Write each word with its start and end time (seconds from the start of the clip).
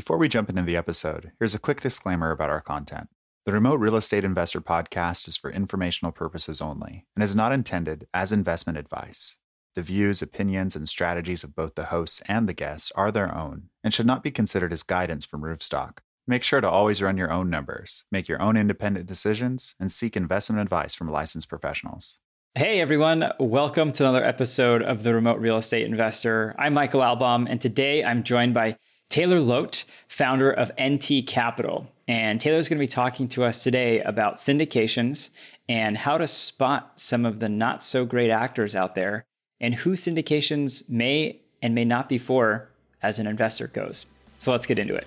Before 0.00 0.16
we 0.16 0.30
jump 0.30 0.48
into 0.48 0.62
the 0.62 0.78
episode, 0.78 1.32
here's 1.38 1.54
a 1.54 1.58
quick 1.58 1.82
disclaimer 1.82 2.30
about 2.30 2.48
our 2.48 2.62
content. 2.62 3.10
The 3.44 3.52
Remote 3.52 3.80
Real 3.80 3.96
Estate 3.96 4.24
Investor 4.24 4.62
podcast 4.62 5.28
is 5.28 5.36
for 5.36 5.50
informational 5.50 6.10
purposes 6.10 6.62
only 6.62 7.04
and 7.14 7.22
is 7.22 7.36
not 7.36 7.52
intended 7.52 8.06
as 8.14 8.32
investment 8.32 8.78
advice. 8.78 9.36
The 9.74 9.82
views, 9.82 10.22
opinions, 10.22 10.74
and 10.74 10.88
strategies 10.88 11.44
of 11.44 11.54
both 11.54 11.74
the 11.74 11.84
hosts 11.84 12.22
and 12.26 12.48
the 12.48 12.54
guests 12.54 12.90
are 12.92 13.12
their 13.12 13.36
own 13.36 13.64
and 13.84 13.92
should 13.92 14.06
not 14.06 14.22
be 14.22 14.30
considered 14.30 14.72
as 14.72 14.82
guidance 14.82 15.26
from 15.26 15.42
Roofstock. 15.42 15.98
Make 16.26 16.44
sure 16.44 16.62
to 16.62 16.70
always 16.70 17.02
run 17.02 17.18
your 17.18 17.30
own 17.30 17.50
numbers, 17.50 18.04
make 18.10 18.26
your 18.26 18.40
own 18.40 18.56
independent 18.56 19.04
decisions, 19.04 19.74
and 19.78 19.92
seek 19.92 20.16
investment 20.16 20.62
advice 20.62 20.94
from 20.94 21.10
licensed 21.10 21.50
professionals. 21.50 22.16
Hey 22.54 22.80
everyone, 22.80 23.30
welcome 23.38 23.92
to 23.92 24.04
another 24.04 24.24
episode 24.24 24.82
of 24.82 25.02
the 25.02 25.14
Remote 25.14 25.40
Real 25.40 25.58
Estate 25.58 25.84
Investor. 25.84 26.54
I'm 26.58 26.72
Michael 26.72 27.04
Albaum, 27.04 27.46
and 27.46 27.60
today 27.60 28.02
I'm 28.02 28.22
joined 28.22 28.54
by 28.54 28.78
Taylor 29.10 29.40
Loht, 29.40 29.84
founder 30.06 30.52
of 30.52 30.70
NT 30.80 31.26
Capital. 31.26 31.88
And 32.06 32.40
Taylor's 32.40 32.68
going 32.68 32.78
to 32.78 32.82
be 32.82 32.88
talking 32.88 33.26
to 33.28 33.44
us 33.44 33.62
today 33.62 34.00
about 34.00 34.36
syndications 34.36 35.30
and 35.68 35.98
how 35.98 36.16
to 36.16 36.28
spot 36.28 36.92
some 37.00 37.26
of 37.26 37.40
the 37.40 37.48
not 37.48 37.84
so 37.84 38.06
great 38.06 38.30
actors 38.30 38.74
out 38.74 38.94
there 38.94 39.24
and 39.60 39.74
who 39.74 39.92
syndications 39.92 40.88
may 40.88 41.40
and 41.60 41.74
may 41.74 41.84
not 41.84 42.08
be 42.08 42.18
for 42.18 42.70
as 43.02 43.18
an 43.18 43.26
investor 43.26 43.66
goes. 43.66 44.06
So 44.38 44.52
let's 44.52 44.66
get 44.66 44.78
into 44.78 44.94
it. 44.94 45.06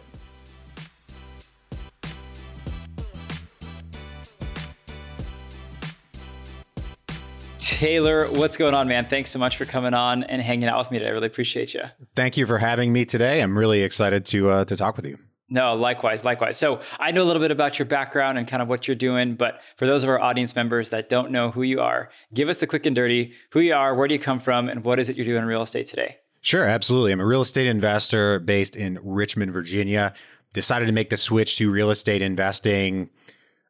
Taylor, 7.83 8.31
what's 8.31 8.55
going 8.55 8.73
on, 8.73 8.87
man? 8.87 9.03
Thanks 9.03 9.29
so 9.29 9.39
much 9.39 9.57
for 9.57 9.65
coming 9.65 9.93
on 9.93 10.23
and 10.23 10.41
hanging 10.41 10.69
out 10.69 10.79
with 10.79 10.89
me 10.89 10.99
today. 10.99 11.09
I 11.09 11.11
really 11.11 11.27
appreciate 11.27 11.73
you. 11.73 11.81
Thank 12.15 12.37
you 12.37 12.45
for 12.45 12.57
having 12.57 12.93
me 12.93 13.03
today. 13.03 13.41
I'm 13.41 13.57
really 13.57 13.81
excited 13.81 14.25
to 14.27 14.49
uh, 14.51 14.63
to 14.63 14.77
talk 14.77 14.95
with 14.95 15.05
you. 15.05 15.19
No, 15.49 15.75
likewise, 15.75 16.23
likewise. 16.23 16.57
So 16.57 16.79
I 16.97 17.11
know 17.11 17.23
a 17.23 17.25
little 17.25 17.41
bit 17.41 17.51
about 17.51 17.77
your 17.77 17.85
background 17.85 18.37
and 18.37 18.47
kind 18.47 18.61
of 18.61 18.69
what 18.69 18.87
you're 18.87 18.95
doing, 18.95 19.35
but 19.35 19.61
for 19.75 19.85
those 19.85 20.01
of 20.01 20.07
our 20.07 20.17
audience 20.17 20.55
members 20.55 20.91
that 20.91 21.09
don't 21.09 21.29
know 21.29 21.51
who 21.51 21.61
you 21.61 21.81
are, 21.81 22.09
give 22.33 22.47
us 22.47 22.61
the 22.61 22.67
quick 22.67 22.85
and 22.85 22.95
dirty 22.95 23.33
who 23.49 23.59
you 23.59 23.73
are, 23.73 23.93
where 23.93 24.07
do 24.07 24.13
you 24.13 24.19
come 24.19 24.39
from, 24.39 24.69
and 24.69 24.85
what 24.85 24.97
is 24.97 25.09
it 25.09 25.17
you're 25.17 25.25
doing 25.25 25.39
in 25.39 25.45
real 25.45 25.61
estate 25.61 25.87
today? 25.87 26.19
Sure, 26.39 26.65
absolutely. 26.65 27.11
I'm 27.11 27.19
a 27.19 27.25
real 27.25 27.41
estate 27.41 27.67
investor 27.67 28.39
based 28.39 28.77
in 28.77 28.97
Richmond, 29.03 29.51
Virginia. 29.51 30.13
Decided 30.53 30.85
to 30.85 30.93
make 30.93 31.09
the 31.09 31.17
switch 31.17 31.57
to 31.57 31.69
real 31.69 31.89
estate 31.89 32.21
investing 32.21 33.09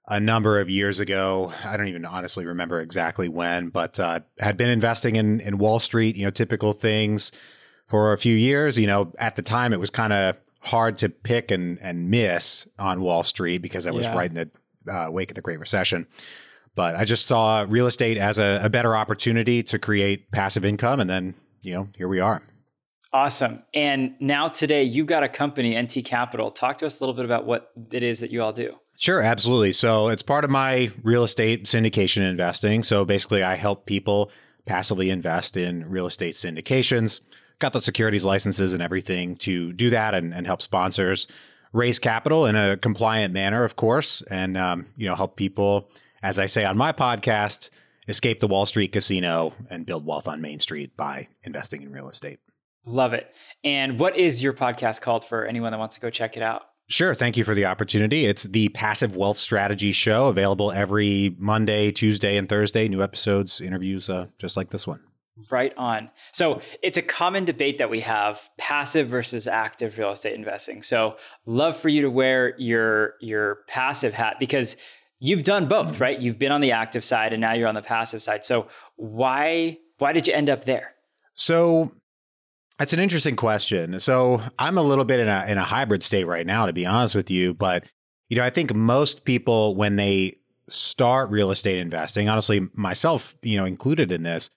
a 0.08 0.20
number 0.20 0.60
of 0.60 0.70
years 0.70 1.00
ago. 1.00 1.54
I 1.64 1.78
don't 1.78 1.88
even 1.88 2.06
honestly 2.06 2.46
remember 2.46 2.82
exactly 2.82 3.30
when, 3.30 3.70
but 3.70 4.00
uh, 4.00 4.22
had 4.40 4.58
been 4.58 4.70
investing 4.70 5.16
in 5.16 5.40
in 5.40 5.58
Wall 5.58 5.80
Street, 5.80 6.16
you 6.16 6.26
know, 6.26 6.32
typical 6.32 6.74
things 6.74 7.32
for 7.86 8.14
a 8.14 8.18
few 8.18 8.36
years. 8.36 8.78
You 8.78 8.88
know, 8.88 9.14
at 9.18 9.36
the 9.36 9.42
time 9.42 9.74
it 9.74 9.80
was 9.80 9.90
kind 9.90 10.14
of 10.14 10.38
hard 10.60 10.98
to 11.00 11.10
pick 11.10 11.52
and 11.52 11.80
and 11.82 12.10
miss 12.10 12.68
on 12.80 13.02
Wall 13.02 13.24
Street 13.24 13.60
because 13.60 13.88
I 13.88 13.92
was 13.92 14.06
yeah. 14.06 14.16
right 14.16 14.30
in 14.30 14.36
the 14.36 14.92
uh, 14.92 15.10
wake 15.12 15.32
of 15.32 15.36
the 15.36 15.42
Great 15.42 15.60
Recession. 15.60 16.08
But 16.76 16.96
I 16.96 17.06
just 17.06 17.28
saw 17.28 17.66
real 17.70 17.86
estate 17.86 18.18
as 18.18 18.40
a, 18.40 18.62
a 18.64 18.70
better 18.70 18.96
opportunity 18.96 19.62
to 19.64 19.78
create 19.78 20.32
passive 20.32 20.66
income, 20.66 21.00
and 21.00 21.10
then 21.10 21.36
you 21.62 21.74
know 21.74 21.88
here 21.96 22.08
we 22.08 22.20
are. 22.20 22.42
Awesome. 23.14 23.62
And 23.76 24.16
now 24.20 24.48
today 24.48 24.84
you've 24.84 25.06
got 25.06 25.22
a 25.22 25.30
company, 25.30 25.80
NT 25.80 26.04
Capital. 26.04 26.50
Talk 26.50 26.80
to 26.80 26.88
us 26.88 27.00
a 27.00 27.04
little 27.04 27.14
bit 27.14 27.26
about 27.26 27.46
what 27.46 27.72
it 27.92 28.02
is 28.02 28.22
that 28.22 28.32
you 28.32 28.42
all 28.42 28.52
do. 28.52 28.76
Sure, 28.98 29.22
absolutely. 29.22 29.74
So 29.74 30.08
it's 30.10 30.22
part 30.22 30.44
of 30.44 30.50
my 30.50 30.92
real 31.02 31.24
estate 31.24 31.66
syndication 31.66 32.30
investing. 32.30 32.84
So 32.84 33.06
basically, 33.06 33.44
I 33.44 33.56
help 33.56 33.86
people 33.86 34.32
passively 34.66 35.10
invest 35.10 35.58
in 35.58 35.90
real 35.90 36.06
estate 36.06 36.36
syndications. 36.36 37.20
Got 37.60 37.74
the 37.74 37.82
securities 37.82 38.26
licenses 38.26 38.74
and 38.74 38.82
everything 38.82 39.36
to 39.38 39.74
do 39.74 39.90
that 39.90 40.14
and, 40.14 40.34
and 40.34 40.46
help 40.46 40.62
sponsors 40.62 41.28
raise 41.74 42.00
capital 42.00 42.46
in 42.46 42.56
a 42.56 42.78
compliant 42.78 43.34
manner, 43.34 43.64
of 43.64 43.76
course, 43.76 44.22
and 44.30 44.56
um, 44.56 44.86
you 44.96 45.08
know 45.08 45.16
help 45.16 45.36
people, 45.36 45.90
as 46.22 46.40
I 46.40 46.46
say 46.46 46.64
on 46.64 46.78
my 46.78 46.94
podcast, 46.94 47.72
escape 48.08 48.40
the 48.40 48.48
Wall 48.48 48.66
Street 48.66 48.92
casino 48.92 49.54
and 49.70 49.86
build 49.86 50.06
wealth 50.06 50.28
on 50.28 50.40
Main 50.40 50.60
Street 50.60 50.96
by 50.96 51.28
investing 51.44 51.82
in 51.82 51.92
real 51.92 52.10
estate. 52.10 52.40
Love 52.86 53.14
it. 53.14 53.34
And 53.64 54.00
what 54.00 54.18
is 54.18 54.42
your 54.44 54.54
podcast 54.54 55.02
called 55.02 55.26
for 55.26 55.46
anyone 55.46 55.72
that 55.72 55.80
wants 55.80 55.96
to 55.96 56.02
go 56.02 56.10
check 56.10 56.38
it 56.38 56.44
out? 56.44 56.64
Sure. 56.88 57.16
Thank 57.16 57.38
you 57.38 57.44
for 57.44 57.56
the 57.56 57.66
opportunity. 57.66 58.26
It's 58.26 58.44
the 58.44 58.70
Passive 58.70 59.16
Wealth 59.16 59.38
Strategy 59.38 59.92
Show, 59.92 60.28
available 60.28 60.72
every 60.72 61.36
Monday, 61.40 61.92
Tuesday, 61.92 62.38
and 62.38 62.48
Thursday. 62.48 62.88
New 62.88 63.02
episodes, 63.02 63.62
interviews 63.62 64.10
uh, 64.10 64.28
just 64.38 64.58
like 64.58 64.70
this 64.70 64.86
one. 64.86 65.00
Right 65.50 65.74
on. 65.78 66.12
So 66.32 66.62
it's 66.84 66.98
a 66.98 67.02
common 67.02 67.46
debate 67.46 67.80
that 67.80 67.90
we 67.90 68.02
have 68.02 68.50
passive 68.58 69.08
versus 69.08 69.48
active 69.48 69.98
real 69.98 70.12
estate 70.12 70.36
investing. 70.36 70.84
So 70.84 71.18
love 71.48 71.76
for 71.76 71.90
you 71.90 72.02
to 72.02 72.10
wear 72.10 72.54
your 72.60 73.16
your 73.20 73.60
passive 73.68 74.14
hat 74.14 74.36
because 74.40 74.78
you've 75.20 75.44
done 75.44 75.68
both, 75.68 76.00
right? 76.00 76.20
You've 76.20 76.38
been 76.38 76.52
on 76.52 76.62
the 76.62 76.72
active 76.72 77.04
side 77.04 77.34
and 77.34 77.42
now 77.42 77.54
you're 77.54 77.68
on 77.68 77.74
the 77.74 77.82
passive 77.82 78.22
side. 78.22 78.46
So 78.46 78.68
why 78.96 79.80
why 79.98 80.14
did 80.14 80.28
you 80.28 80.34
end 80.36 80.50
up 80.50 80.66
there? 80.66 80.94
So 81.34 81.92
that's 82.80 82.94
an 82.94 83.00
interesting 83.00 83.36
question. 83.36 84.00
So 84.00 84.42
I'm 84.60 84.78
a 84.78 84.82
little 84.82 85.06
bit 85.06 85.20
in 85.20 85.28
a 85.28 85.46
in 85.48 85.58
a 85.58 85.64
hybrid 85.64 86.04
state 86.04 86.26
right 86.26 86.46
now, 86.46 86.66
to 86.66 86.74
be 86.74 86.86
honest 86.86 87.16
with 87.16 87.30
you. 87.30 87.54
But 87.54 87.86
you 88.30 88.38
know, 88.38 88.44
I 88.44 88.50
think 88.50 88.74
most 88.74 89.26
people 89.26 89.76
when 89.76 89.96
they 89.96 90.38
start 90.70 91.30
real 91.30 91.52
estate 91.52 91.78
investing, 91.78 92.30
honestly, 92.30 92.68
myself, 92.74 93.36
you 93.42 93.58
know, 93.58 93.66
included 93.66 94.12
in 94.12 94.24
this, 94.24 94.50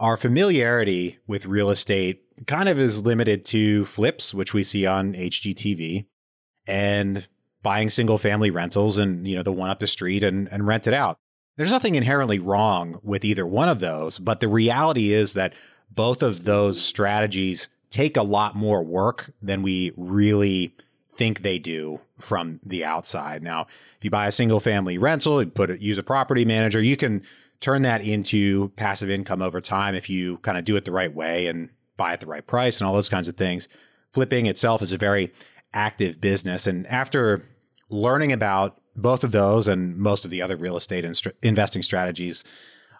our 0.00 0.16
familiarity 0.16 1.18
with 1.26 1.46
real 1.46 1.70
estate 1.70 2.22
kind 2.46 2.68
of 2.68 2.78
is 2.78 3.02
limited 3.02 3.44
to 3.46 3.84
flips, 3.84 4.34
which 4.34 4.52
we 4.52 4.64
see 4.64 4.86
on 4.86 5.14
HGTV, 5.14 6.06
and 6.66 7.26
buying 7.62 7.90
single 7.90 8.18
family 8.18 8.50
rentals 8.50 8.98
and 8.98 9.26
you 9.26 9.36
know 9.36 9.42
the 9.42 9.52
one 9.52 9.70
up 9.70 9.80
the 9.80 9.86
street 9.86 10.22
and 10.24 10.48
and 10.52 10.66
rent 10.66 10.86
it 10.86 10.94
out. 10.94 11.16
There's 11.56 11.70
nothing 11.70 11.94
inherently 11.94 12.38
wrong 12.38 12.98
with 13.02 13.24
either 13.24 13.46
one 13.46 13.68
of 13.68 13.80
those, 13.80 14.18
but 14.18 14.40
the 14.40 14.48
reality 14.48 15.12
is 15.12 15.34
that 15.34 15.52
both 15.94 16.22
of 16.22 16.44
those 16.44 16.80
strategies 16.80 17.68
take 17.90 18.16
a 18.16 18.22
lot 18.22 18.56
more 18.56 18.82
work 18.82 19.32
than 19.42 19.62
we 19.62 19.92
really 19.96 20.74
think 21.14 21.42
they 21.42 21.58
do 21.58 22.00
from 22.18 22.58
the 22.64 22.84
outside. 22.84 23.42
Now, 23.42 23.66
if 23.98 24.04
you 24.04 24.10
buy 24.10 24.26
a 24.26 24.32
single 24.32 24.60
family 24.60 24.96
rental, 24.96 25.42
you 25.42 25.50
put 25.50 25.70
it, 25.70 25.80
use 25.80 25.98
a 25.98 26.02
property 26.02 26.44
manager, 26.44 26.80
you 26.80 26.96
can 26.96 27.22
turn 27.60 27.82
that 27.82 28.02
into 28.02 28.70
passive 28.76 29.10
income 29.10 29.42
over 29.42 29.60
time 29.60 29.94
if 29.94 30.08
you 30.08 30.38
kind 30.38 30.58
of 30.58 30.64
do 30.64 30.76
it 30.76 30.84
the 30.84 30.92
right 30.92 31.14
way 31.14 31.46
and 31.46 31.68
buy 31.96 32.12
at 32.12 32.20
the 32.20 32.26
right 32.26 32.46
price 32.46 32.80
and 32.80 32.88
all 32.88 32.94
those 32.94 33.10
kinds 33.10 33.28
of 33.28 33.36
things. 33.36 33.68
Flipping 34.12 34.46
itself 34.46 34.82
is 34.82 34.92
a 34.92 34.98
very 34.98 35.32
active 35.74 36.20
business. 36.20 36.66
And 36.66 36.86
after 36.86 37.46
learning 37.90 38.32
about 38.32 38.80
both 38.96 39.22
of 39.24 39.32
those 39.32 39.68
and 39.68 39.96
most 39.96 40.24
of 40.24 40.30
the 40.30 40.42
other 40.42 40.56
real 40.56 40.76
estate 40.76 41.04
and 41.04 41.20
investing 41.42 41.82
strategies, 41.82 42.44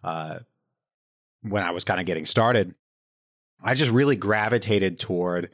uh, 0.04 0.40
when 1.42 1.62
I 1.62 1.70
was 1.70 1.84
kind 1.84 1.98
of 1.98 2.06
getting 2.06 2.24
started, 2.24 2.74
I 3.62 3.74
just 3.74 3.90
really 3.90 4.16
gravitated 4.16 4.98
toward 4.98 5.50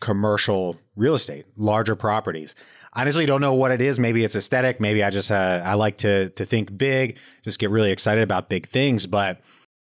commercial 0.00 0.78
real 0.96 1.14
estate, 1.14 1.46
larger 1.56 1.94
properties. 1.94 2.54
Honestly, 2.92 3.24
don't 3.24 3.40
know 3.40 3.54
what 3.54 3.70
it 3.70 3.80
is. 3.80 3.98
Maybe 3.98 4.24
it's 4.24 4.34
aesthetic. 4.34 4.80
Maybe 4.80 5.04
I 5.04 5.10
just 5.10 5.30
uh, 5.30 5.62
I 5.64 5.74
like 5.74 5.98
to 5.98 6.30
to 6.30 6.44
think 6.44 6.76
big, 6.76 7.18
just 7.42 7.58
get 7.58 7.70
really 7.70 7.92
excited 7.92 8.22
about 8.22 8.48
big 8.48 8.66
things. 8.66 9.06
But 9.06 9.40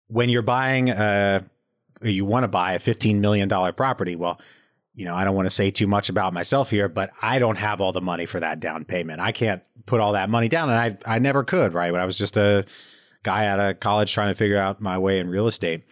when 0.07 0.29
you're 0.29 0.43
buying 0.43 0.91
a, 0.91 1.45
you 2.03 2.25
want 2.25 2.45
to 2.45 2.49
buy 2.49 2.75
a 2.75 2.79
fifteen 2.79 3.21
million 3.21 3.49
dollar 3.49 3.73
property, 3.73 4.15
well, 4.15 4.41
you 4.95 5.05
know 5.05 5.15
I 5.15 5.25
don't 5.25 5.35
want 5.35 5.47
to 5.47 5.51
say 5.51 5.71
too 5.71 5.89
much 5.89 6.11
about 6.11 6.33
myself 6.33 6.71
here, 6.71 6.89
but 6.89 7.11
I 7.21 7.41
don't 7.41 7.57
have 7.57 7.81
all 7.81 7.93
the 7.93 8.01
money 8.01 8.27
for 8.27 8.39
that 8.39 8.61
down 8.61 8.85
payment. 8.85 9.21
I 9.21 9.33
can't 9.33 9.63
put 9.87 10.01
all 10.01 10.13
that 10.13 10.31
money 10.31 10.49
down, 10.49 10.71
and 10.71 10.79
I 10.79 11.17
I 11.17 11.19
never 11.19 11.43
could. 11.43 11.75
Right 11.75 11.91
when 11.91 12.01
I 12.01 12.07
was 12.07 12.17
just 12.17 12.37
a 12.37 12.65
guy 13.25 13.47
out 13.47 13.59
of 13.59 13.81
college 13.81 14.13
trying 14.13 14.29
to 14.29 14.37
figure 14.37 14.59
out 14.59 14.81
my 14.81 14.99
way 14.99 15.19
in 15.19 15.29
real 15.29 15.49
estate. 15.49 15.83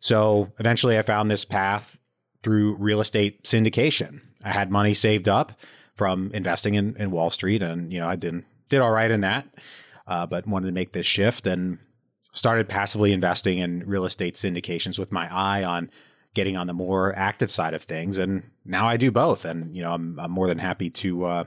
So 0.00 0.52
eventually 0.58 0.98
I 0.98 1.02
found 1.02 1.30
this 1.30 1.44
path 1.44 1.98
through 2.42 2.76
real 2.76 3.00
estate 3.00 3.44
syndication. 3.44 4.22
I 4.42 4.50
had 4.50 4.70
money 4.70 4.94
saved 4.94 5.28
up 5.28 5.52
from 5.94 6.30
investing 6.32 6.74
in, 6.74 6.96
in 6.96 7.10
Wall 7.10 7.30
Street 7.30 7.62
and, 7.62 7.92
you 7.92 8.00
know, 8.00 8.08
I 8.08 8.16
didn't 8.16 8.46
did 8.70 8.80
all 8.80 8.90
right 8.90 9.10
in 9.10 9.20
that, 9.20 9.46
uh, 10.06 10.26
but 10.26 10.46
wanted 10.46 10.66
to 10.66 10.72
make 10.72 10.92
this 10.92 11.04
shift 11.04 11.46
and 11.46 11.78
started 12.32 12.68
passively 12.68 13.12
investing 13.12 13.58
in 13.58 13.82
real 13.86 14.04
estate 14.04 14.34
syndications 14.34 14.98
with 14.98 15.12
my 15.12 15.28
eye 15.32 15.64
on 15.64 15.90
getting 16.32 16.56
on 16.56 16.68
the 16.68 16.72
more 16.72 17.12
active 17.16 17.50
side 17.50 17.74
of 17.74 17.82
things. 17.82 18.16
And 18.16 18.44
now 18.64 18.86
I 18.86 18.96
do 18.96 19.10
both. 19.10 19.44
And, 19.44 19.74
you 19.76 19.82
know, 19.82 19.92
I'm, 19.92 20.18
I'm 20.18 20.30
more 20.30 20.46
than 20.46 20.58
happy 20.58 20.88
to, 20.90 21.24
uh, 21.24 21.44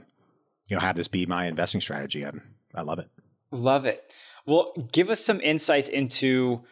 you 0.68 0.76
know, 0.76 0.80
have 0.80 0.94
this 0.94 1.08
be 1.08 1.24
my 1.26 1.46
investing 1.46 1.80
strategy. 1.80 2.22
And 2.22 2.42
I 2.74 2.82
love 2.82 2.98
it. 2.98 3.08
Love 3.50 3.86
it. 3.86 4.12
Well, 4.46 4.72
give 4.92 5.08
us 5.08 5.24
some 5.24 5.40
insights 5.40 5.88
into 5.88 6.62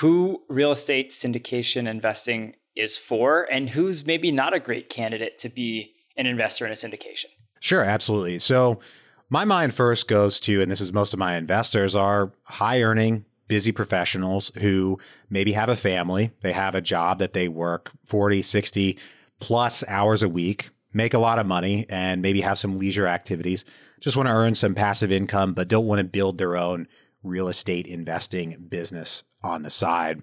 who 0.00 0.42
real 0.48 0.72
estate 0.72 1.10
syndication 1.10 1.88
investing 1.88 2.54
is 2.74 2.98
for 2.98 3.44
and 3.50 3.70
who's 3.70 4.04
maybe 4.04 4.30
not 4.30 4.54
a 4.54 4.60
great 4.60 4.88
candidate 4.90 5.38
to 5.38 5.48
be 5.48 5.94
an 6.16 6.26
investor 6.26 6.66
in 6.66 6.72
a 6.72 6.74
syndication. 6.74 7.26
Sure, 7.60 7.82
absolutely. 7.82 8.38
So, 8.38 8.80
my 9.28 9.44
mind 9.44 9.74
first 9.74 10.06
goes 10.06 10.38
to, 10.40 10.62
and 10.62 10.70
this 10.70 10.80
is 10.80 10.92
most 10.92 11.12
of 11.12 11.18
my 11.18 11.36
investors, 11.36 11.96
are 11.96 12.32
high 12.44 12.82
earning, 12.82 13.24
busy 13.48 13.72
professionals 13.72 14.52
who 14.60 15.00
maybe 15.30 15.52
have 15.52 15.68
a 15.68 15.74
family, 15.74 16.30
they 16.42 16.52
have 16.52 16.76
a 16.76 16.80
job 16.80 17.18
that 17.18 17.32
they 17.32 17.48
work 17.48 17.90
40, 18.06 18.42
60 18.42 18.98
plus 19.40 19.82
hours 19.88 20.22
a 20.22 20.28
week. 20.28 20.70
make 20.92 21.12
a 21.12 21.18
lot 21.18 21.38
of 21.38 21.46
money 21.46 21.84
and 21.90 22.22
maybe 22.22 22.40
have 22.40 22.58
some 22.58 22.78
leisure 22.78 23.06
activities, 23.06 23.64
just 24.00 24.16
want 24.16 24.28
to 24.28 24.32
earn 24.32 24.54
some 24.54 24.74
passive 24.74 25.12
income, 25.12 25.52
but 25.52 25.68
don't 25.68 25.86
want 25.86 25.98
to 25.98 26.04
build 26.04 26.38
their 26.38 26.56
own 26.56 26.88
real 27.22 27.48
estate 27.48 27.86
investing 27.86 28.56
business 28.68 29.24
on 29.46 29.62
the 29.62 29.70
side. 29.70 30.22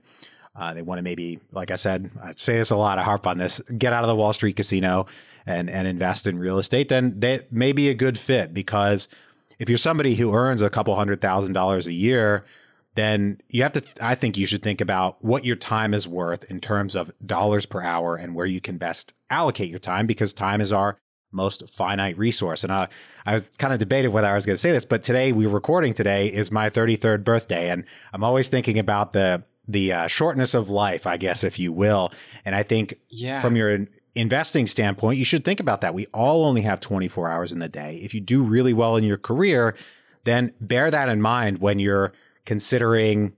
Uh, 0.56 0.74
they 0.74 0.84
want 0.84 1.00
to 1.00 1.04
maybe, 1.04 1.40
like 1.52 1.72
I 1.72 1.76
said, 1.76 2.12
I 2.24 2.34
say 2.36 2.58
this 2.58 2.70
a 2.70 2.76
lot, 2.76 3.00
I 3.00 3.04
harp 3.04 3.26
on 3.26 3.40
this, 3.40 3.60
get 3.78 3.92
out 3.92 4.04
of 4.04 4.08
the 4.08 4.16
Wall 4.16 4.34
Street 4.34 4.56
casino 4.56 5.08
and, 5.48 5.70
and 5.70 5.88
invest 5.88 6.28
in 6.28 6.38
real 6.38 6.60
estate, 6.60 6.90
then 6.90 7.20
that 7.22 7.52
may 7.52 7.74
be 7.74 7.90
a 7.90 7.96
good 7.96 8.20
fit 8.20 8.54
because 8.54 9.08
if 9.58 9.68
you're 9.68 9.78
somebody 9.78 10.16
who 10.16 10.34
earns 10.34 10.62
a 10.62 10.70
couple 10.70 10.96
hundred 10.96 11.22
thousand 11.22 11.54
dollars 11.54 11.88
a 11.88 11.94
year, 11.94 12.46
then 12.96 13.42
you 13.50 13.64
have 13.64 13.74
to, 13.74 13.84
I 14.00 14.14
think 14.16 14.38
you 14.38 14.46
should 14.46 14.62
think 14.62 14.80
about 14.80 15.24
what 15.24 15.46
your 15.46 15.56
time 15.56 15.94
is 15.94 16.08
worth 16.08 16.50
in 16.52 16.60
terms 16.60 16.96
of 16.96 17.12
dollars 17.26 17.66
per 17.66 17.82
hour 17.82 18.16
and 18.16 18.36
where 18.36 18.46
you 18.46 18.62
can 18.62 18.78
best 18.78 19.14
allocate 19.30 19.70
your 19.70 19.80
time 19.80 20.06
because 20.06 20.34
time 20.34 20.62
is 20.62 20.72
our 20.72 20.98
most 21.34 21.74
finite 21.74 22.18
resource. 22.18 22.64
And 22.64 22.72
I, 22.72 22.88
I 23.26 23.34
was 23.34 23.50
kind 23.58 23.74
of 23.74 23.80
debated 23.80 24.10
whether 24.10 24.28
I 24.28 24.36
was 24.36 24.46
going 24.46 24.56
to 24.56 24.62
say 24.62 24.72
this, 24.72 24.86
but 24.86 25.04
today 25.04 25.32
we're 25.32 25.50
recording 25.50 25.94
today 25.94 26.28
is 26.28 26.52
my 26.52 26.70
33rd 26.70 27.24
birthday. 27.24 27.70
And 27.70 27.86
I'm 28.14 28.24
always 28.24 28.48
thinking 28.48 28.80
about 28.80 29.14
the, 29.14 29.44
the 29.68 29.94
uh, 29.94 30.08
shortness 30.08 30.54
of 30.54 30.70
life, 30.70 31.08
I 31.08 31.18
guess, 31.18 31.44
if 31.44 31.60
you 31.60 31.72
will. 31.72 32.12
And 32.46 32.56
I 32.56 32.64
think 32.64 33.00
yeah. 33.10 33.42
from 33.42 33.56
your 33.56 33.88
investing 34.16 34.68
standpoint, 34.68 35.18
you 35.18 35.26
should 35.26 35.44
think 35.44 35.60
about 35.60 35.82
that. 35.82 35.94
We 35.94 36.08
all 36.08 36.46
only 36.46 36.62
have 36.62 36.80
24 36.80 37.30
hours 37.30 37.52
in 37.52 37.60
the 37.60 37.70
day. 37.70 38.00
If 38.02 38.14
you 38.14 38.22
do 38.22 38.44
really 38.44 38.74
well 38.74 38.96
in 38.96 39.04
your 39.04 39.18
career, 39.18 39.76
then 40.24 40.54
bear 40.62 40.92
that 40.92 41.10
in 41.10 41.22
mind 41.22 41.60
when 41.60 41.80
you're 41.80 42.14
considering 42.46 43.34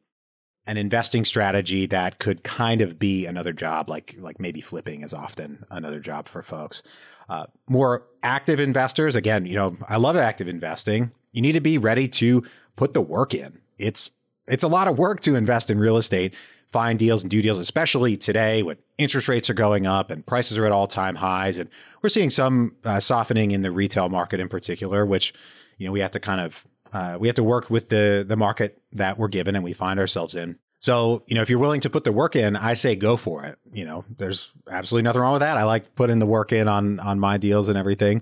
an 0.67 0.77
investing 0.77 1.25
strategy 1.25 1.85
that 1.85 2.19
could 2.19 2.43
kind 2.43 2.81
of 2.81 2.97
be 2.97 3.25
another 3.25 3.53
job, 3.53 3.89
like 3.89 4.15
like 4.17 4.39
maybe 4.39 4.61
flipping 4.61 5.03
is 5.03 5.13
often 5.13 5.63
another 5.69 5.99
job 5.99 6.27
for 6.27 6.41
folks. 6.41 6.81
Uh, 7.29 7.45
more 7.67 8.05
active 8.23 8.59
investors, 8.59 9.15
again, 9.15 9.45
you 9.45 9.55
know, 9.55 9.77
I 9.87 9.97
love 9.97 10.15
active 10.15 10.47
investing. 10.47 11.11
You 11.31 11.41
need 11.41 11.53
to 11.53 11.61
be 11.61 11.77
ready 11.77 12.07
to 12.09 12.43
put 12.75 12.93
the 12.93 13.01
work 13.01 13.33
in. 13.33 13.59
It's 13.77 14.11
it's 14.47 14.63
a 14.63 14.67
lot 14.67 14.87
of 14.87 14.99
work 14.99 15.21
to 15.21 15.35
invest 15.35 15.71
in 15.71 15.79
real 15.79 15.97
estate, 15.97 16.35
find 16.67 16.99
deals 16.99 17.23
and 17.23 17.31
do 17.31 17.41
deals, 17.41 17.57
especially 17.57 18.15
today 18.15 18.61
when 18.61 18.77
interest 18.99 19.27
rates 19.27 19.49
are 19.49 19.55
going 19.55 19.87
up 19.87 20.11
and 20.11 20.25
prices 20.25 20.57
are 20.57 20.65
at 20.65 20.71
all 20.71 20.87
time 20.87 21.15
highs, 21.15 21.57
and 21.57 21.69
we're 22.01 22.09
seeing 22.09 22.29
some 22.29 22.75
uh, 22.83 22.99
softening 22.99 23.51
in 23.51 23.63
the 23.63 23.71
retail 23.71 24.09
market 24.09 24.39
in 24.39 24.49
particular, 24.49 25.05
which 25.05 25.33
you 25.77 25.85
know 25.87 25.91
we 25.91 25.99
have 25.99 26.11
to 26.11 26.19
kind 26.19 26.41
of 26.41 26.65
uh, 26.93 27.17
we 27.19 27.27
have 27.27 27.35
to 27.35 27.43
work 27.43 27.69
with 27.69 27.89
the 27.89 28.23
the 28.27 28.37
market 28.37 28.81
that 28.93 29.17
we're 29.17 29.27
given 29.27 29.55
and 29.55 29.63
we 29.63 29.73
find 29.73 29.99
ourselves 29.99 30.35
in. 30.35 30.57
So, 30.85 31.23
you 31.25 31.33
know, 31.33 31.41
if 31.41 31.49
you're 31.49 31.57
willing 31.57 31.81
to 31.81 31.89
put 31.89 32.03
the 32.03 32.11
work 32.11 32.35
in, 32.35 32.55
I 32.55 32.75
say 32.75 32.95
go 32.95 33.17
for 33.17 33.43
it. 33.43 33.57
You 33.73 33.85
know, 33.85 34.05
there's 34.19 34.53
absolutely 34.69 35.01
nothing 35.01 35.19
wrong 35.19 35.33
with 35.33 35.39
that. 35.39 35.57
I 35.57 35.63
like 35.63 35.95
putting 35.95 36.19
the 36.19 36.27
work 36.27 36.51
in 36.51 36.67
on 36.67 36.99
on 36.99 37.19
my 37.19 37.39
deals 37.39 37.69
and 37.69 37.75
everything. 37.75 38.21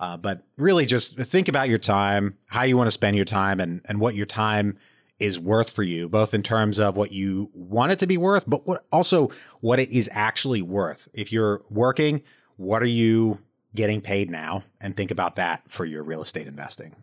Uh, 0.00 0.16
but 0.16 0.42
really, 0.56 0.86
just 0.86 1.18
think 1.18 1.48
about 1.48 1.68
your 1.68 1.76
time, 1.76 2.38
how 2.46 2.62
you 2.62 2.78
want 2.78 2.86
to 2.86 2.90
spend 2.90 3.16
your 3.16 3.26
time, 3.26 3.60
and 3.60 3.82
and 3.84 4.00
what 4.00 4.14
your 4.14 4.24
time 4.24 4.78
is 5.18 5.38
worth 5.38 5.68
for 5.68 5.82
you, 5.82 6.08
both 6.08 6.32
in 6.32 6.42
terms 6.42 6.78
of 6.78 6.96
what 6.96 7.12
you 7.12 7.50
want 7.52 7.92
it 7.92 7.98
to 7.98 8.06
be 8.06 8.16
worth, 8.16 8.48
but 8.48 8.66
what 8.66 8.86
also 8.90 9.28
what 9.60 9.78
it 9.78 9.90
is 9.90 10.08
actually 10.10 10.62
worth. 10.62 11.06
If 11.12 11.30
you're 11.30 11.60
working, 11.68 12.22
what 12.56 12.82
are 12.82 12.86
you 12.86 13.40
getting 13.74 14.00
paid 14.00 14.30
now? 14.30 14.64
And 14.80 14.96
think 14.96 15.10
about 15.10 15.36
that 15.36 15.64
for 15.68 15.84
your 15.84 16.02
real 16.02 16.22
estate 16.22 16.46
investing. 16.46 16.96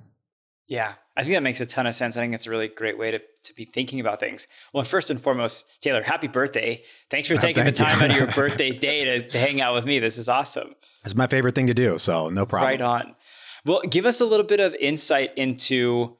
Yeah, 0.68 0.94
I 1.16 1.24
think 1.24 1.34
that 1.34 1.44
makes 1.44 1.62
a 1.62 1.66
ton 1.66 1.88
of 1.88 1.96
sense. 1.96 2.18
I 2.18 2.22
think 2.22 2.34
it's 2.34 2.46
a 2.46 2.50
really 2.50 2.68
great 2.68 2.98
way 2.98 3.12
to, 3.12 3.20
to 3.20 3.54
be 3.56 3.64
thinking 3.64 4.02
about 4.02 4.20
things. 4.20 4.48
Well, 4.74 4.84
first 4.84 5.10
and 5.10 5.20
foremost, 5.20 5.82
Taylor, 5.82 6.04
happy 6.04 6.28
birthday. 6.28 6.84
Thanks 7.10 7.30
for 7.30 7.38
taking 7.38 7.64
thank 7.64 7.76
the 7.76 7.84
time 7.84 8.02
out 8.02 8.12
of 8.12 8.18
your 8.18 8.28
birthday 8.36 8.72
day 8.72 9.06
to, 9.06 9.30
to 9.30 9.38
hang 9.40 9.62
out 9.62 9.76
with 9.76 9.86
me. 9.86 10.00
This 10.00 10.18
is 10.18 10.28
awesome. 10.28 10.76
It's 11.06 11.16
my 11.16 11.28
favorite 11.28 11.56
thing 11.56 11.68
to 11.68 11.74
do. 11.74 11.98
So, 12.00 12.28
no 12.28 12.46
problem. 12.46 12.70
Right 12.70 12.82
on. 12.82 13.16
Well, 13.64 13.82
give 13.90 14.06
us 14.06 14.20
a 14.20 14.26
little 14.26 14.46
bit 14.46 14.60
of 14.60 14.76
insight 14.76 15.32
into 15.38 16.18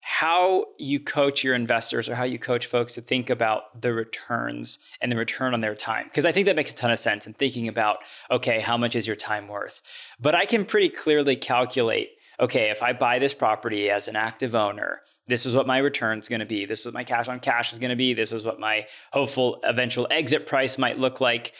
how 0.00 0.66
you 0.78 0.98
coach 0.98 1.44
your 1.44 1.54
investors 1.54 2.08
or 2.08 2.16
how 2.16 2.24
you 2.24 2.38
coach 2.38 2.66
folks 2.66 2.94
to 2.94 3.00
think 3.00 3.30
about 3.30 3.80
the 3.80 3.92
returns 3.92 4.80
and 5.00 5.12
the 5.12 5.16
return 5.16 5.54
on 5.54 5.60
their 5.60 5.76
time. 5.76 6.06
Because 6.06 6.24
I 6.24 6.32
think 6.32 6.46
that 6.46 6.56
makes 6.56 6.72
a 6.72 6.74
ton 6.74 6.90
of 6.90 6.98
sense 6.98 7.26
in 7.26 7.34
thinking 7.34 7.68
about, 7.68 7.98
okay, 8.30 8.58
how 8.58 8.76
much 8.76 8.96
is 8.96 9.06
your 9.06 9.14
time 9.14 9.46
worth? 9.46 9.80
But 10.18 10.34
I 10.34 10.44
can 10.44 10.64
pretty 10.64 10.88
clearly 10.88 11.36
calculate 11.36 12.10
okay, 12.42 12.70
if 12.70 12.82
I 12.82 12.92
buy 12.92 13.20
this 13.20 13.32
property 13.32 13.88
as 13.88 14.08
an 14.08 14.16
active 14.16 14.54
owner, 14.54 15.00
this 15.28 15.46
is 15.46 15.54
what 15.54 15.66
my 15.66 15.78
return 15.78 16.18
is 16.18 16.28
going 16.28 16.40
to 16.40 16.46
be. 16.46 16.66
This 16.66 16.80
is 16.80 16.86
what 16.86 16.94
my 16.94 17.04
cash 17.04 17.28
on 17.28 17.38
cash 17.38 17.72
is 17.72 17.78
going 17.78 17.90
to 17.90 17.96
be. 17.96 18.12
This 18.12 18.32
is 18.32 18.44
what 18.44 18.58
my 18.58 18.86
hopeful 19.12 19.60
eventual 19.62 20.08
exit 20.10 20.46
price 20.46 20.76
might 20.76 20.98
look 20.98 21.20
like. 21.20 21.52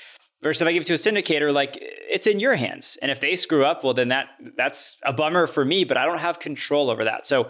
Versus 0.42 0.60
if 0.60 0.68
I 0.68 0.72
give 0.72 0.82
it 0.82 0.86
to 0.86 0.94
a 0.94 0.96
syndicator, 0.96 1.54
like 1.54 1.78
it's 1.80 2.26
in 2.26 2.40
your 2.40 2.56
hands. 2.56 2.98
And 3.00 3.12
if 3.12 3.20
they 3.20 3.36
screw 3.36 3.64
up, 3.64 3.84
well, 3.84 3.94
then 3.94 4.08
that 4.08 4.30
that's 4.56 4.96
a 5.04 5.12
bummer 5.12 5.46
for 5.46 5.64
me, 5.64 5.84
but 5.84 5.96
I 5.96 6.04
don't 6.04 6.18
have 6.18 6.40
control 6.40 6.90
over 6.90 7.04
that. 7.04 7.28
So 7.28 7.48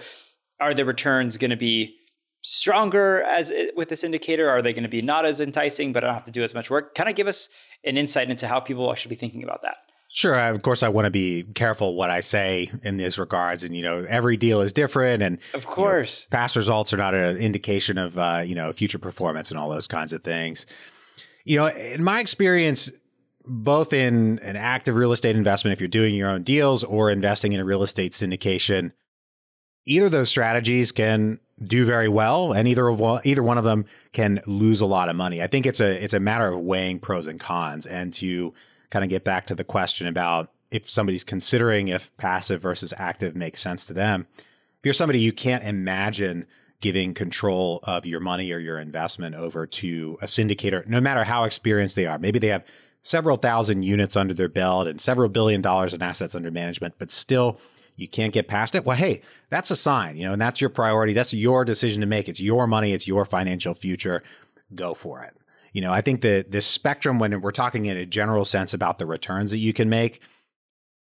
are 0.60 0.74
the 0.74 0.84
returns 0.84 1.38
going 1.38 1.52
to 1.52 1.56
be 1.56 1.96
stronger 2.42 3.22
as 3.22 3.50
eh, 3.50 3.68
with 3.74 3.88
this 3.88 4.04
syndicator? 4.04 4.46
Are 4.50 4.60
they 4.60 4.74
going 4.74 4.82
to 4.82 4.90
be 4.90 5.00
not 5.00 5.24
as 5.24 5.40
enticing, 5.40 5.94
but 5.94 6.04
I 6.04 6.08
don't 6.08 6.14
have 6.14 6.24
to 6.24 6.30
do 6.30 6.42
as 6.42 6.54
much 6.54 6.68
work? 6.68 6.94
Kind 6.94 7.08
of 7.08 7.16
give 7.16 7.28
us 7.28 7.48
an 7.82 7.96
insight 7.96 8.30
into 8.30 8.46
how 8.46 8.60
people 8.60 8.94
should 8.94 9.08
be 9.08 9.16
thinking 9.16 9.42
about 9.42 9.62
that. 9.62 9.76
Sure. 10.14 10.38
Of 10.38 10.60
course, 10.60 10.82
I 10.82 10.90
want 10.90 11.06
to 11.06 11.10
be 11.10 11.44
careful 11.54 11.94
what 11.94 12.10
I 12.10 12.20
say 12.20 12.70
in 12.82 12.98
these 12.98 13.18
regards, 13.18 13.64
and 13.64 13.74
you 13.74 13.82
know, 13.82 14.04
every 14.06 14.36
deal 14.36 14.60
is 14.60 14.70
different, 14.70 15.22
and 15.22 15.38
of 15.54 15.64
course, 15.64 16.26
you 16.30 16.36
know, 16.36 16.38
past 16.38 16.54
results 16.54 16.92
are 16.92 16.98
not 16.98 17.14
an 17.14 17.38
indication 17.38 17.96
of 17.96 18.18
uh, 18.18 18.42
you 18.44 18.54
know 18.54 18.70
future 18.74 18.98
performance 18.98 19.50
and 19.50 19.58
all 19.58 19.70
those 19.70 19.88
kinds 19.88 20.12
of 20.12 20.22
things. 20.22 20.66
You 21.46 21.56
know, 21.56 21.68
in 21.68 22.04
my 22.04 22.20
experience, 22.20 22.92
both 23.46 23.94
in 23.94 24.38
an 24.40 24.54
active 24.54 24.96
real 24.96 25.12
estate 25.12 25.34
investment, 25.34 25.72
if 25.72 25.80
you're 25.80 25.88
doing 25.88 26.14
your 26.14 26.28
own 26.28 26.42
deals, 26.42 26.84
or 26.84 27.10
investing 27.10 27.54
in 27.54 27.60
a 27.60 27.64
real 27.64 27.82
estate 27.82 28.12
syndication, 28.12 28.92
either 29.86 30.06
of 30.06 30.12
those 30.12 30.28
strategies 30.28 30.92
can 30.92 31.40
do 31.64 31.86
very 31.86 32.08
well, 32.08 32.52
and 32.52 32.68
either 32.68 32.86
of 32.86 33.00
one, 33.00 33.22
either 33.24 33.42
one 33.42 33.56
of 33.56 33.64
them 33.64 33.86
can 34.12 34.42
lose 34.46 34.82
a 34.82 34.86
lot 34.86 35.08
of 35.08 35.16
money. 35.16 35.40
I 35.40 35.46
think 35.46 35.64
it's 35.64 35.80
a 35.80 36.04
it's 36.04 36.12
a 36.12 36.20
matter 36.20 36.48
of 36.48 36.60
weighing 36.60 36.98
pros 36.98 37.26
and 37.26 37.40
cons, 37.40 37.86
and 37.86 38.12
to 38.12 38.52
kind 38.92 39.04
of 39.04 39.08
get 39.08 39.24
back 39.24 39.46
to 39.46 39.54
the 39.54 39.64
question 39.64 40.06
about 40.06 40.50
if 40.70 40.88
somebody's 40.88 41.24
considering 41.24 41.88
if 41.88 42.14
passive 42.18 42.60
versus 42.60 42.92
active 42.98 43.34
makes 43.34 43.58
sense 43.58 43.86
to 43.86 43.94
them. 43.94 44.26
If 44.36 44.84
you're 44.84 44.94
somebody 44.94 45.18
you 45.18 45.32
can't 45.32 45.64
imagine 45.64 46.46
giving 46.80 47.14
control 47.14 47.80
of 47.84 48.04
your 48.04 48.20
money 48.20 48.52
or 48.52 48.58
your 48.58 48.78
investment 48.78 49.34
over 49.34 49.66
to 49.66 50.18
a 50.20 50.26
syndicator, 50.26 50.86
no 50.86 51.00
matter 51.00 51.24
how 51.24 51.44
experienced 51.44 51.96
they 51.96 52.06
are, 52.06 52.18
maybe 52.18 52.38
they 52.38 52.48
have 52.48 52.66
several 53.00 53.38
thousand 53.38 53.82
units 53.82 54.14
under 54.14 54.34
their 54.34 54.48
belt 54.48 54.86
and 54.86 55.00
several 55.00 55.30
billion 55.30 55.62
dollars 55.62 55.94
in 55.94 56.02
assets 56.02 56.34
under 56.34 56.50
management, 56.50 56.94
but 56.98 57.10
still 57.10 57.58
you 57.96 58.08
can't 58.08 58.34
get 58.34 58.46
past 58.46 58.74
it. 58.74 58.84
Well, 58.84 58.96
hey, 58.96 59.22
that's 59.48 59.70
a 59.70 59.76
sign, 59.76 60.18
you 60.18 60.26
know, 60.26 60.32
and 60.32 60.42
that's 60.42 60.60
your 60.60 60.70
priority. 60.70 61.14
That's 61.14 61.32
your 61.32 61.64
decision 61.64 62.02
to 62.02 62.06
make. 62.06 62.28
It's 62.28 62.40
your 62.40 62.66
money, 62.66 62.92
it's 62.92 63.08
your 63.08 63.24
financial 63.24 63.74
future. 63.74 64.22
Go 64.74 64.92
for 64.92 65.22
it. 65.22 65.34
You 65.72 65.80
know, 65.80 65.92
I 65.92 66.00
think 66.00 66.20
the 66.20 66.44
the 66.48 66.60
spectrum 66.60 67.18
when 67.18 67.40
we're 67.40 67.50
talking 67.50 67.86
in 67.86 67.96
a 67.96 68.06
general 68.06 68.44
sense 68.44 68.74
about 68.74 68.98
the 68.98 69.06
returns 69.06 69.50
that 69.50 69.58
you 69.58 69.72
can 69.72 69.88
make, 69.88 70.20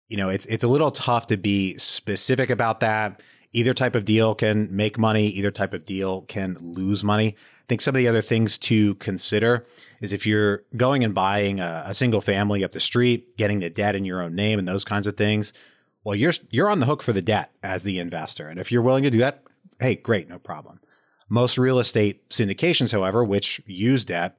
you 0.08 0.18
know, 0.18 0.30
it's 0.30 0.46
it's 0.48 0.64
a 0.64 0.68
little 0.68 0.92
tough 0.92 1.28
to 1.28 1.38
be 1.38 1.78
specific 1.78 2.50
about 2.50 2.80
that. 2.82 3.22
Either 3.52 3.74
type 3.74 3.96
of 3.96 4.06
deal 4.06 4.36
can 4.36 4.74
make 4.76 5.00
money, 5.00 5.28
either 5.28 5.50
type 5.50 5.74
of 5.74 5.86
deal 5.86 6.22
can 6.24 6.56
lose 6.62 7.04
money. 7.04 7.36
I 7.36 7.66
think 7.68 7.82
some 7.82 7.96
of 7.96 8.00
the 8.00 8.08
other 8.08 8.22
things 8.22 8.58
to 8.60 8.96
consider 8.96 9.66
is 10.02 10.14
if 10.14 10.26
you're 10.26 10.64
going 10.78 11.04
and 11.04 11.16
buying 11.16 11.60
a, 11.60 11.84
a 11.88 11.94
single 11.94 12.22
family 12.22 12.64
up 12.64 12.72
the 12.72 12.80
street, 12.80 13.38
getting 13.38 13.60
the 13.60 13.70
debt 13.70 13.96
in 13.96 14.06
your 14.06 14.22
own 14.22 14.36
name 14.36 14.60
and 14.60 14.68
those 14.68 14.84
kinds 14.84 15.08
of 15.08 15.18
things, 15.18 15.54
well, 16.04 16.16
you're 16.16 16.34
you're 16.52 16.70
on 16.70 16.80
the 16.80 16.86
hook 16.86 17.02
for 17.02 17.14
the 17.14 17.22
debt 17.22 17.52
as 17.64 17.84
the 17.84 18.00
investor. 18.00 18.48
And 18.48 18.60
if 18.60 18.72
you're 18.72 18.82
willing 18.82 19.04
to 19.04 19.12
do 19.12 19.20
that, 19.20 19.44
hey, 19.80 19.96
great, 19.96 20.30
no 20.30 20.40
problem. 20.40 20.80
Most 21.28 21.58
real 21.58 21.80
estate 21.80 22.28
syndications, 22.30 22.92
however, 22.92 23.24
which 23.24 23.62
use 23.68 24.06
debt, 24.06 24.39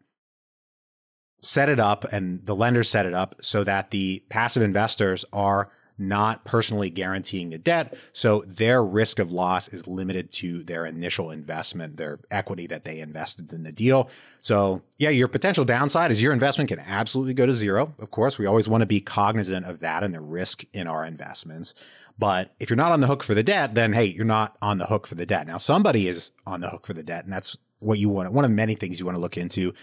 set 1.43 1.69
it 1.69 1.81
up 1.81 2.05
and 2.13 2.45
the 2.47 2.55
lenders 2.55 2.89
set 2.89 3.07
it 3.07 3.15
up 3.15 3.37
so 3.41 3.65
that 3.65 3.91
the 3.91 4.23
passive 4.29 4.63
investors 4.63 5.25
are 5.33 5.71
not 6.01 6.45
personally 6.45 6.89
guaranteeing 6.89 7.51
the 7.51 7.59
debt. 7.59 7.95
So 8.15 8.43
their 8.47 8.83
risk 8.83 9.19
of 9.19 9.31
loss 9.31 9.69
is 9.69 9.87
limited 9.87 10.33
to 10.33 10.65
their 10.65 10.87
initial 10.87 11.31
investment, 11.31 11.99
their 11.99 12.19
equity 12.31 12.67
that 12.69 12.87
they 12.87 13.01
invested 13.01 13.53
in 13.53 13.65
the 13.65 13.71
deal. 13.71 14.09
So, 14.41 14.83
yeah, 14.97 15.11
your 15.11 15.29
potential 15.29 15.67
downside 15.67 16.11
is 16.11 16.23
your 16.23 16.33
investment 16.33 16.69
can 16.69 16.81
absolutely 16.81 17.35
go 17.35 17.45
to 17.45 17.53
zero. 17.53 17.95
Of 17.99 18.11
course, 18.11 18.39
we 18.39 18.47
always 18.47 18.67
want 18.67 18.81
to 18.81 18.87
be 18.87 19.03
cognizant 19.03 19.67
of 19.67 19.81
that 19.81 20.03
and 20.03 20.15
the 20.15 20.23
risk 20.23 20.65
in 20.73 20.87
our 20.87 21.05
investments. 21.05 21.75
But 22.19 22.55
if 22.59 22.71
you're 22.71 22.79
not 22.79 22.93
on 22.93 23.01
the 23.01 23.07
hook 23.07 23.23
for 23.23 23.35
the 23.35 23.43
debt, 23.43 23.75
then 23.75 23.93
hey, 23.93 24.07
you're 24.07 24.25
not 24.25 24.57
on 24.63 24.79
the 24.79 24.87
hook 24.87 25.07
for 25.07 25.17
the 25.17 25.27
debt. 25.27 25.47
Now, 25.47 25.59
somebody 25.59 26.09
is 26.09 26.31
on 26.47 26.63
the 26.63 26.71
hook 26.71 26.87
for 26.87 26.95
the 26.95 27.03
debt, 27.03 27.25
and 27.25 27.33
that's 27.33 27.59
what 27.79 27.99
you 27.99 28.09
want. 28.09 28.33
One 28.33 28.45
of 28.45 28.51
many 28.51 28.75
things 28.75 28.99
you 28.99 29.07
want 29.07 29.17
to 29.17 29.21
look 29.23 29.37
into 29.37 29.75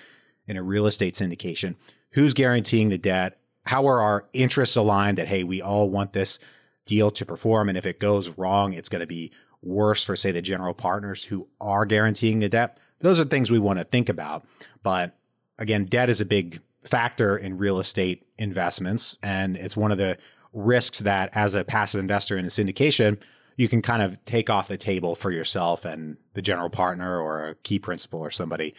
in 0.48 0.58
a 0.58 0.64
real 0.64 0.88
estate 0.88 1.14
syndication. 1.14 1.76
Who's 2.12 2.34
guaranteeing 2.34 2.90
the 2.90 2.98
debt? 2.98 3.40
How 3.66 3.88
are 3.88 4.00
our 4.00 4.26
interests 4.34 4.76
aligned 4.76 5.18
that, 5.18 5.28
hey, 5.28 5.44
we 5.44 5.62
all 5.62 5.90
want 5.90 6.14
this 6.14 6.40
deal 6.86 7.12
to 7.12 7.26
perform? 7.26 7.70
And 7.70 7.78
if 7.78 7.86
it 7.86 8.00
goes 8.00 8.30
wrong, 8.38 8.74
it's 8.74 8.90
going 8.90 9.02
to 9.02 9.08
be 9.08 9.32
worse 9.62 10.06
for, 10.06 10.16
say, 10.16 10.32
the 10.32 10.42
general 10.42 10.74
partners 10.74 11.24
who 11.24 11.48
are 11.60 11.86
guaranteeing 11.86 12.40
the 12.40 12.50
debt. 12.50 12.80
Those 13.00 13.20
are 13.20 13.26
things 13.26 13.52
we 13.52 13.60
want 13.60 13.80
to 13.80 13.86
think 13.86 14.08
about. 14.08 14.46
But 14.84 15.18
again, 15.60 15.86
debt 15.86 16.10
is 16.10 16.22
a 16.22 16.26
big 16.26 16.62
factor 16.84 17.38
in 17.38 17.58
real 17.58 17.80
estate 17.80 18.26
investments. 18.38 19.18
And 19.22 19.58
it's 19.58 19.76
one 19.76 19.92
of 19.92 19.98
the 19.98 20.18
risks 20.54 21.00
that, 21.00 21.30
as 21.34 21.54
a 21.54 21.66
passive 21.66 22.00
investor 22.00 22.38
in 22.38 22.46
a 22.46 22.48
syndication, 22.48 23.20
you 23.58 23.68
can 23.68 23.82
kind 23.82 24.02
of 24.02 24.24
take 24.24 24.50
off 24.50 24.68
the 24.68 24.78
table 24.78 25.14
for 25.16 25.32
yourself, 25.32 25.84
and 25.84 26.16
the 26.36 26.42
general 26.42 26.70
partner 26.70 27.20
or 27.20 27.50
a 27.50 27.56
key 27.56 27.80
principal 27.80 28.20
or 28.20 28.30
somebody 28.30 28.74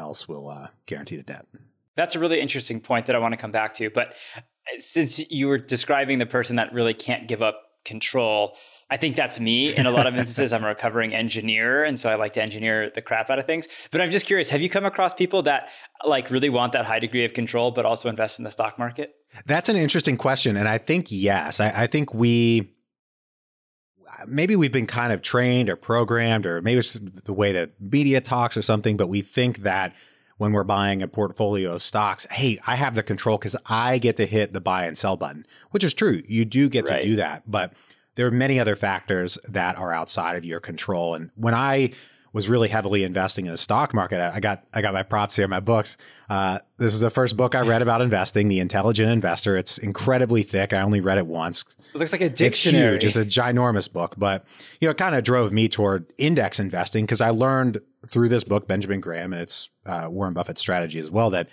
else 0.00 0.26
will 0.26 0.48
uh, 0.48 0.68
guarantee 0.86 1.16
the 1.16 1.22
debt. 1.22 1.46
That's 1.94 2.14
a 2.14 2.18
really 2.18 2.40
interesting 2.40 2.80
point 2.80 3.06
that 3.06 3.14
I 3.14 3.18
want 3.18 3.32
to 3.32 3.36
come 3.36 3.52
back 3.52 3.74
to. 3.74 3.90
But 3.90 4.14
since 4.78 5.18
you 5.30 5.48
were 5.48 5.58
describing 5.58 6.18
the 6.18 6.26
person 6.26 6.56
that 6.56 6.72
really 6.72 6.94
can't 6.94 7.28
give 7.28 7.42
up 7.42 7.62
control, 7.84 8.56
I 8.90 8.96
think 8.96 9.16
that's 9.16 9.38
me. 9.38 9.74
In 9.74 9.86
a 9.86 9.90
lot 9.90 10.06
of 10.06 10.16
instances, 10.18 10.52
I'm 10.52 10.64
a 10.64 10.68
recovering 10.68 11.14
engineer, 11.14 11.84
and 11.84 11.98
so 11.98 12.10
I 12.10 12.14
like 12.14 12.32
to 12.34 12.42
engineer 12.42 12.90
the 12.94 13.02
crap 13.02 13.30
out 13.30 13.38
of 13.38 13.46
things. 13.46 13.68
But 13.90 14.00
I'm 14.00 14.10
just 14.10 14.26
curious: 14.26 14.50
have 14.50 14.60
you 14.60 14.68
come 14.68 14.84
across 14.84 15.14
people 15.14 15.42
that 15.42 15.68
like 16.04 16.30
really 16.30 16.50
want 16.50 16.72
that 16.72 16.86
high 16.86 16.98
degree 16.98 17.24
of 17.24 17.32
control, 17.32 17.70
but 17.70 17.84
also 17.84 18.08
invest 18.08 18.38
in 18.38 18.44
the 18.44 18.50
stock 18.50 18.78
market? 18.78 19.14
That's 19.46 19.68
an 19.68 19.76
interesting 19.76 20.16
question, 20.16 20.56
and 20.56 20.68
I 20.68 20.78
think 20.78 21.06
yes. 21.10 21.60
I, 21.60 21.82
I 21.82 21.86
think 21.86 22.14
we 22.14 22.74
maybe 24.26 24.56
we've 24.56 24.72
been 24.72 24.86
kind 24.86 25.12
of 25.12 25.22
trained 25.22 25.68
or 25.68 25.76
programmed, 25.76 26.46
or 26.46 26.60
maybe 26.62 26.78
it's 26.78 26.94
the 26.94 27.32
way 27.32 27.52
that 27.52 27.72
media 27.80 28.20
talks 28.20 28.56
or 28.56 28.62
something. 28.62 28.96
But 28.96 29.08
we 29.08 29.22
think 29.22 29.58
that 29.58 29.94
when 30.38 30.52
we're 30.52 30.64
buying 30.64 31.02
a 31.02 31.08
portfolio 31.08 31.72
of 31.72 31.82
stocks, 31.82 32.26
hey, 32.30 32.58
I 32.66 32.76
have 32.76 32.94
the 32.94 33.02
control 33.02 33.36
because 33.36 33.56
I 33.66 33.98
get 33.98 34.16
to 34.16 34.26
hit 34.26 34.52
the 34.52 34.60
buy 34.60 34.86
and 34.86 34.96
sell 34.96 35.16
button, 35.16 35.46
which 35.70 35.84
is 35.84 35.92
true. 35.92 36.22
You 36.26 36.44
do 36.44 36.68
get 36.68 36.88
right. 36.88 37.02
to 37.02 37.08
do 37.08 37.16
that, 37.16 37.42
but 37.46 37.74
there 38.14 38.26
are 38.26 38.30
many 38.30 38.58
other 38.58 38.76
factors 38.76 39.38
that 39.48 39.76
are 39.76 39.92
outside 39.92 40.36
of 40.36 40.44
your 40.44 40.60
control. 40.60 41.14
And 41.14 41.30
when 41.34 41.54
I 41.54 41.90
was 42.32 42.48
really 42.48 42.68
heavily 42.68 43.04
investing 43.04 43.46
in 43.46 43.52
the 43.52 43.58
stock 43.58 43.92
market, 43.92 44.20
I 44.20 44.40
got 44.40 44.64
I 44.72 44.82
got 44.82 44.94
my 44.94 45.02
props 45.02 45.36
here, 45.36 45.48
my 45.48 45.60
books. 45.60 45.96
Uh, 46.28 46.60
this 46.78 46.94
is 46.94 47.00
the 47.00 47.10
first 47.10 47.36
book 47.36 47.54
I 47.54 47.62
read 47.62 47.82
about 47.82 48.00
investing, 48.00 48.48
The 48.48 48.60
Intelligent 48.60 49.10
Investor. 49.10 49.56
It's 49.56 49.78
incredibly 49.78 50.42
thick. 50.42 50.72
I 50.72 50.80
only 50.80 51.00
read 51.00 51.18
it 51.18 51.26
once. 51.26 51.64
It 51.92 51.98
looks 51.98 52.12
like 52.12 52.20
a 52.20 52.30
dictionary. 52.30 52.96
It's 52.96 53.04
huge. 53.04 53.16
It's 53.16 53.36
a 53.36 53.40
ginormous 53.40 53.92
book, 53.92 54.14
but 54.16 54.44
you 54.80 54.86
know, 54.86 54.92
it 54.92 54.98
kind 54.98 55.16
of 55.16 55.24
drove 55.24 55.52
me 55.52 55.68
toward 55.68 56.06
index 56.18 56.60
investing 56.60 57.04
because 57.04 57.20
I 57.20 57.30
learned 57.30 57.80
through 58.08 58.28
this 58.28 58.44
book, 58.44 58.68
Benjamin 58.68 59.00
Graham, 59.00 59.32
and 59.32 59.42
it's 59.42 59.70
uh, 59.86 60.06
Warren 60.08 60.32
Buffett's 60.32 60.60
strategy 60.60 60.98
as 60.98 61.10
well, 61.10 61.30
that 61.30 61.48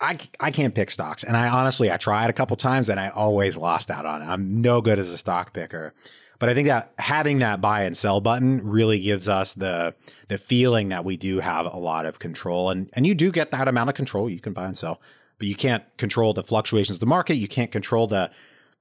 I, 0.00 0.18
I 0.40 0.50
can't 0.50 0.74
pick 0.74 0.90
stocks. 0.90 1.24
And 1.24 1.36
I 1.36 1.48
honestly, 1.48 1.90
I 1.90 1.96
tried 1.96 2.30
a 2.30 2.32
couple 2.32 2.56
times 2.56 2.88
and 2.88 2.98
I 2.98 3.08
always 3.08 3.56
lost 3.56 3.90
out 3.90 4.06
on 4.06 4.22
it. 4.22 4.26
I'm 4.26 4.60
no 4.60 4.80
good 4.80 4.98
as 4.98 5.10
a 5.10 5.18
stock 5.18 5.52
picker. 5.52 5.94
But 6.38 6.48
I 6.48 6.54
think 6.54 6.68
that 6.68 6.92
having 6.98 7.38
that 7.38 7.60
buy 7.60 7.84
and 7.84 7.96
sell 7.96 8.20
button 8.20 8.60
really 8.62 9.00
gives 9.00 9.28
us 9.28 9.54
the 9.54 9.94
the 10.28 10.38
feeling 10.38 10.88
that 10.88 11.04
we 11.04 11.16
do 11.16 11.40
have 11.40 11.66
a 11.66 11.76
lot 11.76 12.06
of 12.06 12.18
control. 12.18 12.70
And 12.70 12.90
and 12.94 13.06
you 13.06 13.14
do 13.14 13.30
get 13.30 13.50
that 13.52 13.68
amount 13.68 13.88
of 13.88 13.94
control. 13.94 14.28
You 14.28 14.40
can 14.40 14.52
buy 14.52 14.66
and 14.66 14.76
sell, 14.76 15.00
but 15.38 15.46
you 15.46 15.54
can't 15.54 15.84
control 15.96 16.34
the 16.34 16.42
fluctuations 16.42 16.96
of 16.96 17.00
the 17.00 17.06
market. 17.06 17.34
You 17.34 17.48
can't 17.48 17.70
control 17.70 18.06
the 18.06 18.30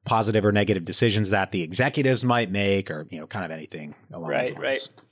positive 0.06 0.46
or 0.46 0.52
negative 0.52 0.84
decisions 0.84 1.30
that 1.30 1.52
the 1.52 1.62
executives 1.62 2.26
might 2.26 2.52
make 2.52 2.92
or, 2.92 3.08
you 3.10 3.20
know, 3.20 3.28
kind 3.28 3.46
of 3.46 3.52
anything 3.52 3.96
along 4.12 4.30
right, 4.30 4.54
those 4.54 4.64
lines. 4.64 4.90
Right 4.96 5.04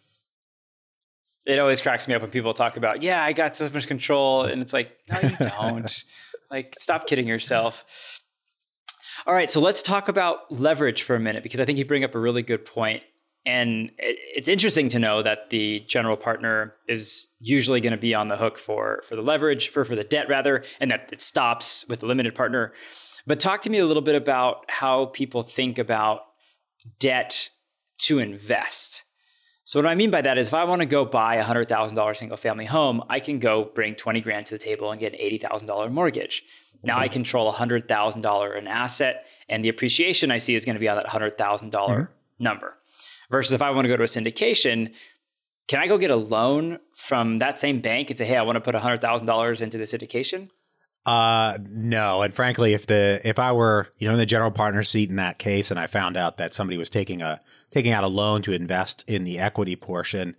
it 1.46 1.60
always 1.60 1.82
cracks 1.82 2.08
me 2.08 2.14
up 2.14 2.22
when 2.22 2.32
people 2.32 2.54
talk 2.54 2.78
about, 2.78 3.02
yeah, 3.02 3.24
I 3.24 3.34
got 3.34 3.56
so 3.56 3.70
much 3.70 3.88
control. 3.88 4.44
And 4.44 4.62
it's 4.62 4.74
like, 4.74 4.92
no, 5.10 5.20
you 5.22 5.36
don't. 5.40 6.04
like, 6.50 6.76
stop 6.80 7.08
kidding 7.08 7.28
yourself. 7.28 8.21
All 9.28 9.36
right, 9.36 9.52
so 9.52 9.62
let's 9.62 9.84
talk 9.84 10.08
about 10.08 10.52
leverage 10.52 11.04
for 11.04 11.16
a 11.16 11.20
minute 11.20 11.44
because 11.44 11.60
I 11.60 11.66
think 11.66 11.78
you 11.78 11.86
bring 11.86 12.04
up 12.04 12.16
a 12.16 12.20
really 12.20 12.42
good 12.42 12.66
point. 12.66 13.04
And 13.46 13.92
it's 13.98 14.48
interesting 14.48 14.90
to 14.90 15.00
know 15.00 15.22
that 15.22 15.50
the 15.50 15.82
general 15.88 16.18
partner 16.18 16.76
is 16.88 17.28
usually 17.40 17.82
going 17.82 17.92
to 17.92 17.98
be 17.98 18.14
on 18.14 18.28
the 18.28 18.38
hook 18.38 18.58
for 18.58 19.04
for 19.08 19.16
the 19.16 19.22
leverage, 19.22 19.70
for 19.70 19.84
for 19.86 19.96
the 19.96 20.04
debt 20.04 20.28
rather, 20.30 20.64
and 20.80 20.92
that 20.92 21.10
it 21.12 21.22
stops 21.22 21.86
with 21.88 22.00
the 22.00 22.06
limited 22.06 22.36
partner. 22.36 22.74
But 23.28 23.40
talk 23.40 23.62
to 23.64 23.70
me 23.70 23.78
a 23.78 23.86
little 23.86 24.02
bit 24.02 24.16
about 24.16 24.70
how 24.70 25.06
people 25.08 25.44
think 25.44 25.78
about 25.78 26.22
debt 27.00 27.50
to 28.00 28.20
invest. 28.20 29.04
So 29.64 29.80
what 29.80 29.90
I 29.90 29.96
mean 29.96 30.12
by 30.12 30.22
that 30.22 30.38
is 30.38 30.48
if 30.48 30.54
I 30.54 30.64
want 30.64 30.82
to 30.82 30.88
go 30.88 31.06
buy 31.06 31.36
a 31.36 31.44
$100,000 31.44 32.16
single 32.16 32.38
family 32.38 32.66
home, 32.66 33.04
I 33.10 33.20
can 33.20 33.40
go 33.40 33.66
bring 33.66 33.96
20 33.96 34.20
grand 34.22 34.48
to 34.48 34.56
the 34.56 34.64
table 34.64 34.92
and 34.92 35.00
get 35.00 35.14
an 35.14 35.20
$80,000 35.20 35.92
mortgage. 35.92 36.44
Now 36.84 37.00
I 37.00 37.08
control 37.08 37.50
a 37.50 37.54
$100,000 37.54 38.58
an 38.58 38.68
asset 38.68 39.26
and 39.50 39.64
the 39.64 39.70
appreciation 39.70 40.32
I 40.32 40.38
see 40.38 40.56
is 40.56 40.66
going 40.66 40.76
to 40.76 40.80
be 40.80 40.88
on 40.88 40.98
that 40.98 41.08
$100,000 41.08 41.38
mm-hmm. 41.38 42.04
number. 42.40 42.78
Versus 43.30 43.54
if 43.54 43.62
I 43.62 43.70
want 43.70 43.86
to 43.86 43.90
go 43.90 43.98
to 43.98 44.04
a 44.04 44.08
syndication, 44.08 44.94
can 45.68 45.80
I 45.80 45.88
go 45.88 45.98
get 45.98 46.12
a 46.12 46.18
loan 46.18 46.80
from 46.96 47.40
that 47.40 47.60
same 47.60 47.80
bank 47.80 48.10
and 48.10 48.18
say, 48.18 48.26
"Hey, 48.26 48.36
I 48.36 48.42
want 48.42 48.58
to 48.58 48.62
put 48.62 48.76
$100,000 48.76 49.62
into 49.62 49.78
the 49.78 49.86
syndication?" 49.86 50.50
Uh 51.06 51.58
no, 51.68 52.22
and 52.22 52.34
frankly, 52.34 52.74
if 52.74 52.86
the 52.86 53.20
if 53.24 53.40
I 53.40 53.54
were 53.54 53.88
you 53.98 54.08
know 54.08 54.14
in 54.14 54.20
the 54.20 54.26
general 54.26 54.52
partner 54.52 54.84
seat 54.84 55.10
in 55.10 55.16
that 55.16 55.40
case, 55.40 55.72
and 55.72 55.80
I 55.80 55.88
found 55.88 56.16
out 56.16 56.38
that 56.38 56.54
somebody 56.54 56.78
was 56.78 56.92
taking 56.92 57.24
a 57.24 57.42
taking 57.72 57.92
out 57.92 58.04
a 58.04 58.08
loan 58.08 58.44
to 58.44 58.54
invest 58.54 59.04
in 59.10 59.24
the 59.24 59.40
equity 59.40 59.76
portion, 59.76 60.36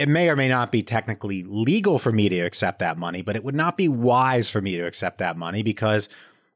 it 0.00 0.08
may 0.08 0.30
or 0.30 0.34
may 0.34 0.48
not 0.48 0.72
be 0.72 0.82
technically 0.82 1.44
legal 1.44 1.98
for 1.98 2.10
me 2.10 2.30
to 2.30 2.38
accept 2.40 2.78
that 2.78 2.96
money, 2.96 3.20
but 3.20 3.36
it 3.36 3.44
would 3.44 3.54
not 3.54 3.76
be 3.76 3.86
wise 3.86 4.48
for 4.48 4.62
me 4.62 4.74
to 4.78 4.86
accept 4.86 5.18
that 5.18 5.36
money 5.36 5.62
because 5.62 6.08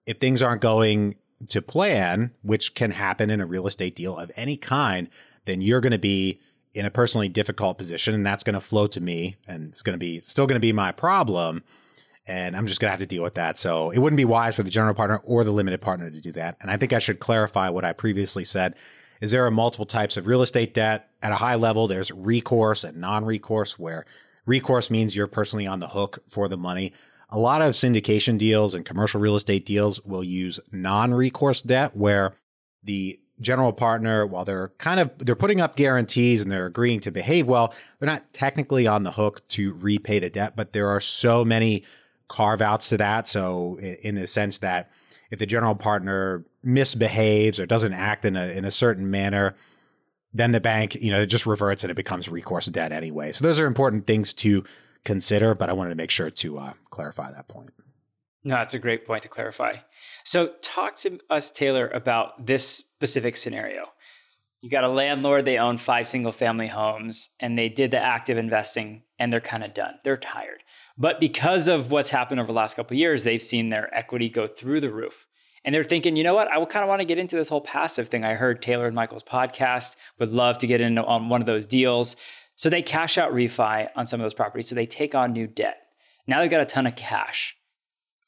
if 0.06 0.16
things 0.16 0.40
aren't 0.40 0.62
going 0.62 1.14
to 1.48 1.60
plan, 1.60 2.32
which 2.40 2.74
can 2.74 2.90
happen 2.90 3.28
in 3.28 3.42
a 3.42 3.46
real 3.46 3.66
estate 3.66 3.94
deal 3.94 4.16
of 4.16 4.32
any 4.34 4.56
kind, 4.56 5.10
then 5.44 5.60
you're 5.60 5.82
going 5.82 5.92
to 5.92 5.98
be 5.98 6.40
in 6.72 6.86
a 6.86 6.90
personally 6.90 7.28
difficult 7.28 7.76
position 7.76 8.14
and 8.14 8.24
that's 8.24 8.42
going 8.42 8.54
to 8.54 8.60
flow 8.60 8.86
to 8.86 9.02
me 9.02 9.36
and 9.46 9.68
it's 9.68 9.82
going 9.82 9.92
to 9.92 9.98
be 9.98 10.22
still 10.22 10.46
going 10.46 10.56
to 10.56 10.66
be 10.66 10.72
my 10.72 10.90
problem 10.90 11.62
and 12.26 12.56
I'm 12.56 12.66
just 12.66 12.80
going 12.80 12.86
to 12.86 12.92
have 12.92 13.00
to 13.00 13.06
deal 13.06 13.22
with 13.22 13.34
that. 13.34 13.58
So 13.58 13.90
it 13.90 13.98
wouldn't 13.98 14.16
be 14.16 14.24
wise 14.24 14.56
for 14.56 14.62
the 14.62 14.70
general 14.70 14.94
partner 14.94 15.20
or 15.22 15.44
the 15.44 15.52
limited 15.52 15.82
partner 15.82 16.10
to 16.10 16.20
do 16.22 16.32
that. 16.32 16.56
And 16.62 16.70
I 16.70 16.78
think 16.78 16.94
I 16.94 16.98
should 16.98 17.20
clarify 17.20 17.68
what 17.68 17.84
I 17.84 17.92
previously 17.92 18.44
said 18.46 18.74
is 19.20 19.30
there 19.30 19.46
are 19.46 19.50
multiple 19.50 19.86
types 19.86 20.16
of 20.16 20.26
real 20.26 20.42
estate 20.42 20.74
debt. 20.74 21.08
At 21.22 21.32
a 21.32 21.36
high 21.36 21.54
level, 21.54 21.88
there's 21.88 22.12
recourse 22.12 22.84
and 22.84 22.98
non 22.98 23.24
recourse, 23.24 23.78
where 23.78 24.04
recourse 24.46 24.90
means 24.90 25.16
you're 25.16 25.26
personally 25.26 25.66
on 25.66 25.80
the 25.80 25.88
hook 25.88 26.18
for 26.28 26.48
the 26.48 26.56
money. 26.56 26.92
A 27.30 27.38
lot 27.38 27.62
of 27.62 27.74
syndication 27.74 28.38
deals 28.38 28.74
and 28.74 28.84
commercial 28.84 29.20
real 29.20 29.36
estate 29.36 29.66
deals 29.66 30.04
will 30.04 30.24
use 30.24 30.60
non 30.70 31.12
recourse 31.14 31.62
debt, 31.62 31.96
where 31.96 32.34
the 32.82 33.18
general 33.40 33.72
partner, 33.72 34.26
while 34.26 34.44
they're 34.44 34.68
kind 34.78 35.00
of 35.00 35.10
they're 35.18 35.34
putting 35.34 35.60
up 35.60 35.76
guarantees 35.76 36.42
and 36.42 36.52
they're 36.52 36.66
agreeing 36.66 37.00
to 37.00 37.10
behave 37.10 37.46
well, 37.46 37.74
they're 37.98 38.08
not 38.08 38.32
technically 38.32 38.86
on 38.86 39.02
the 39.02 39.12
hook 39.12 39.46
to 39.48 39.74
repay 39.74 40.18
the 40.18 40.30
debt, 40.30 40.54
but 40.56 40.72
there 40.72 40.88
are 40.88 41.00
so 41.00 41.44
many 41.44 41.84
carve 42.28 42.62
outs 42.62 42.88
to 42.90 42.96
that. 42.98 43.26
So 43.26 43.78
in 43.78 44.14
the 44.14 44.26
sense 44.26 44.58
that 44.58 44.90
if 45.34 45.40
the 45.40 45.46
general 45.46 45.74
partner 45.74 46.44
misbehaves 46.62 47.58
or 47.58 47.66
doesn't 47.66 47.92
act 47.92 48.24
in 48.24 48.36
a 48.36 48.46
in 48.46 48.64
a 48.64 48.70
certain 48.70 49.10
manner, 49.10 49.54
then 50.32 50.52
the 50.52 50.60
bank, 50.60 50.94
you 50.94 51.10
know, 51.10 51.22
it 51.22 51.26
just 51.26 51.44
reverts 51.44 51.84
and 51.84 51.90
it 51.90 51.94
becomes 51.94 52.28
recourse 52.28 52.66
debt 52.66 52.92
anyway. 52.92 53.32
So 53.32 53.44
those 53.44 53.60
are 53.60 53.66
important 53.66 54.06
things 54.06 54.32
to 54.34 54.64
consider, 55.04 55.54
but 55.54 55.68
I 55.68 55.72
wanted 55.72 55.90
to 55.90 55.96
make 55.96 56.10
sure 56.10 56.30
to 56.30 56.58
uh, 56.58 56.72
clarify 56.90 57.32
that 57.32 57.48
point. 57.48 57.70
No, 58.44 58.56
that's 58.56 58.74
a 58.74 58.78
great 58.78 59.06
point 59.06 59.22
to 59.22 59.28
clarify. 59.28 59.76
So 60.22 60.52
talk 60.62 60.96
to 60.98 61.18
us, 61.30 61.50
Taylor, 61.50 61.88
about 61.88 62.46
this 62.46 62.68
specific 62.68 63.36
scenario. 63.36 63.88
You 64.60 64.70
got 64.70 64.84
a 64.84 64.88
landlord, 64.88 65.44
they 65.44 65.58
own 65.58 65.76
five 65.76 66.08
single 66.08 66.32
family 66.32 66.68
homes, 66.68 67.30
and 67.40 67.58
they 67.58 67.68
did 67.68 67.90
the 67.90 67.98
active 67.98 68.38
investing 68.38 69.02
and 69.18 69.32
they're 69.32 69.40
kind 69.40 69.64
of 69.64 69.74
done. 69.74 69.94
They're 70.04 70.16
tired. 70.16 70.62
But 70.96 71.20
because 71.20 71.66
of 71.66 71.90
what's 71.90 72.10
happened 72.10 72.40
over 72.40 72.46
the 72.46 72.52
last 72.52 72.76
couple 72.76 72.94
of 72.94 72.98
years, 72.98 73.24
they've 73.24 73.42
seen 73.42 73.68
their 73.68 73.92
equity 73.94 74.28
go 74.28 74.46
through 74.46 74.80
the 74.80 74.92
roof. 74.92 75.26
And 75.64 75.74
they're 75.74 75.82
thinking, 75.82 76.14
you 76.14 76.22
know 76.22 76.34
what? 76.34 76.50
I 76.50 76.62
kind 76.66 76.82
of 76.82 76.88
want 76.88 77.00
to 77.00 77.06
get 77.06 77.18
into 77.18 77.36
this 77.36 77.48
whole 77.48 77.60
passive 77.60 78.08
thing. 78.08 78.24
I 78.24 78.34
heard 78.34 78.60
Taylor 78.60 78.86
and 78.86 78.94
Michael's 78.94 79.22
podcast, 79.22 79.96
would 80.18 80.30
love 80.30 80.58
to 80.58 80.66
get 80.66 80.80
in 80.80 80.98
on 80.98 81.28
one 81.28 81.40
of 81.40 81.46
those 81.46 81.66
deals. 81.66 82.16
So 82.54 82.68
they 82.68 82.82
cash 82.82 83.18
out 83.18 83.32
refi 83.32 83.88
on 83.96 84.06
some 84.06 84.20
of 84.20 84.24
those 84.24 84.34
properties. 84.34 84.68
So 84.68 84.74
they 84.74 84.86
take 84.86 85.14
on 85.14 85.32
new 85.32 85.46
debt. 85.46 85.78
Now 86.26 86.40
they've 86.40 86.50
got 86.50 86.60
a 86.60 86.66
ton 86.66 86.86
of 86.86 86.96
cash. 86.96 87.56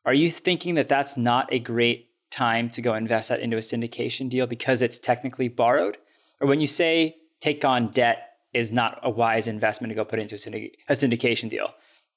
Are 0.04 0.14
you 0.14 0.30
thinking 0.30 0.76
that 0.76 0.88
that's 0.88 1.16
not 1.16 1.52
a 1.52 1.58
great 1.58 2.08
time 2.30 2.70
to 2.70 2.82
go 2.82 2.94
invest 2.94 3.28
that 3.28 3.40
into 3.40 3.56
a 3.56 3.60
syndication 3.60 4.28
deal 4.28 4.46
because 4.46 4.82
it's 4.82 4.98
technically 4.98 5.48
borrowed? 5.48 5.98
Or 6.40 6.46
when 6.46 6.60
you 6.60 6.66
say 6.66 7.16
take 7.40 7.64
on 7.64 7.88
debt 7.88 8.30
is 8.52 8.72
not 8.72 8.98
a 9.02 9.10
wise 9.10 9.46
investment 9.46 9.90
to 9.90 9.94
go 9.94 10.04
put 10.04 10.18
into 10.18 10.34
a, 10.34 10.94
syndication 10.94 11.50
deal, 11.50 11.74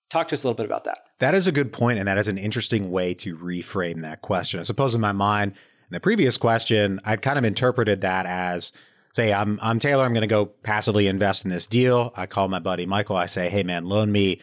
Talk 0.09 0.29
to 0.29 0.33
us 0.33 0.43
a 0.43 0.47
little 0.47 0.55
bit 0.55 0.65
about 0.65 0.85
that. 0.85 1.05
That 1.19 1.35
is 1.35 1.45
a 1.45 1.51
good 1.51 1.71
point, 1.71 1.99
and 1.99 2.07
that 2.07 2.17
is 2.17 2.27
an 2.27 2.37
interesting 2.37 2.89
way 2.89 3.13
to 3.15 3.37
reframe 3.37 4.01
that 4.01 4.21
question. 4.21 4.59
I 4.59 4.63
suppose 4.63 4.95
in 4.95 5.01
my 5.01 5.11
mind, 5.11 5.51
in 5.51 5.93
the 5.93 5.99
previous 5.99 6.37
question, 6.37 6.99
I'd 7.05 7.21
kind 7.21 7.37
of 7.37 7.43
interpreted 7.43 8.01
that 8.01 8.25
as 8.25 8.71
say 9.13 9.33
I'm 9.33 9.59
I'm 9.61 9.79
Taylor, 9.79 10.03
I'm 10.03 10.13
going 10.13 10.21
to 10.21 10.27
go 10.27 10.45
passively 10.45 11.07
invest 11.07 11.45
in 11.45 11.51
this 11.51 11.67
deal. 11.67 12.11
I 12.15 12.25
call 12.25 12.47
my 12.47 12.59
buddy 12.59 12.85
Michael. 12.85 13.17
I 13.17 13.27
say, 13.27 13.49
"Hey 13.49 13.63
man, 13.63 13.85
loan 13.85 14.11
me 14.11 14.41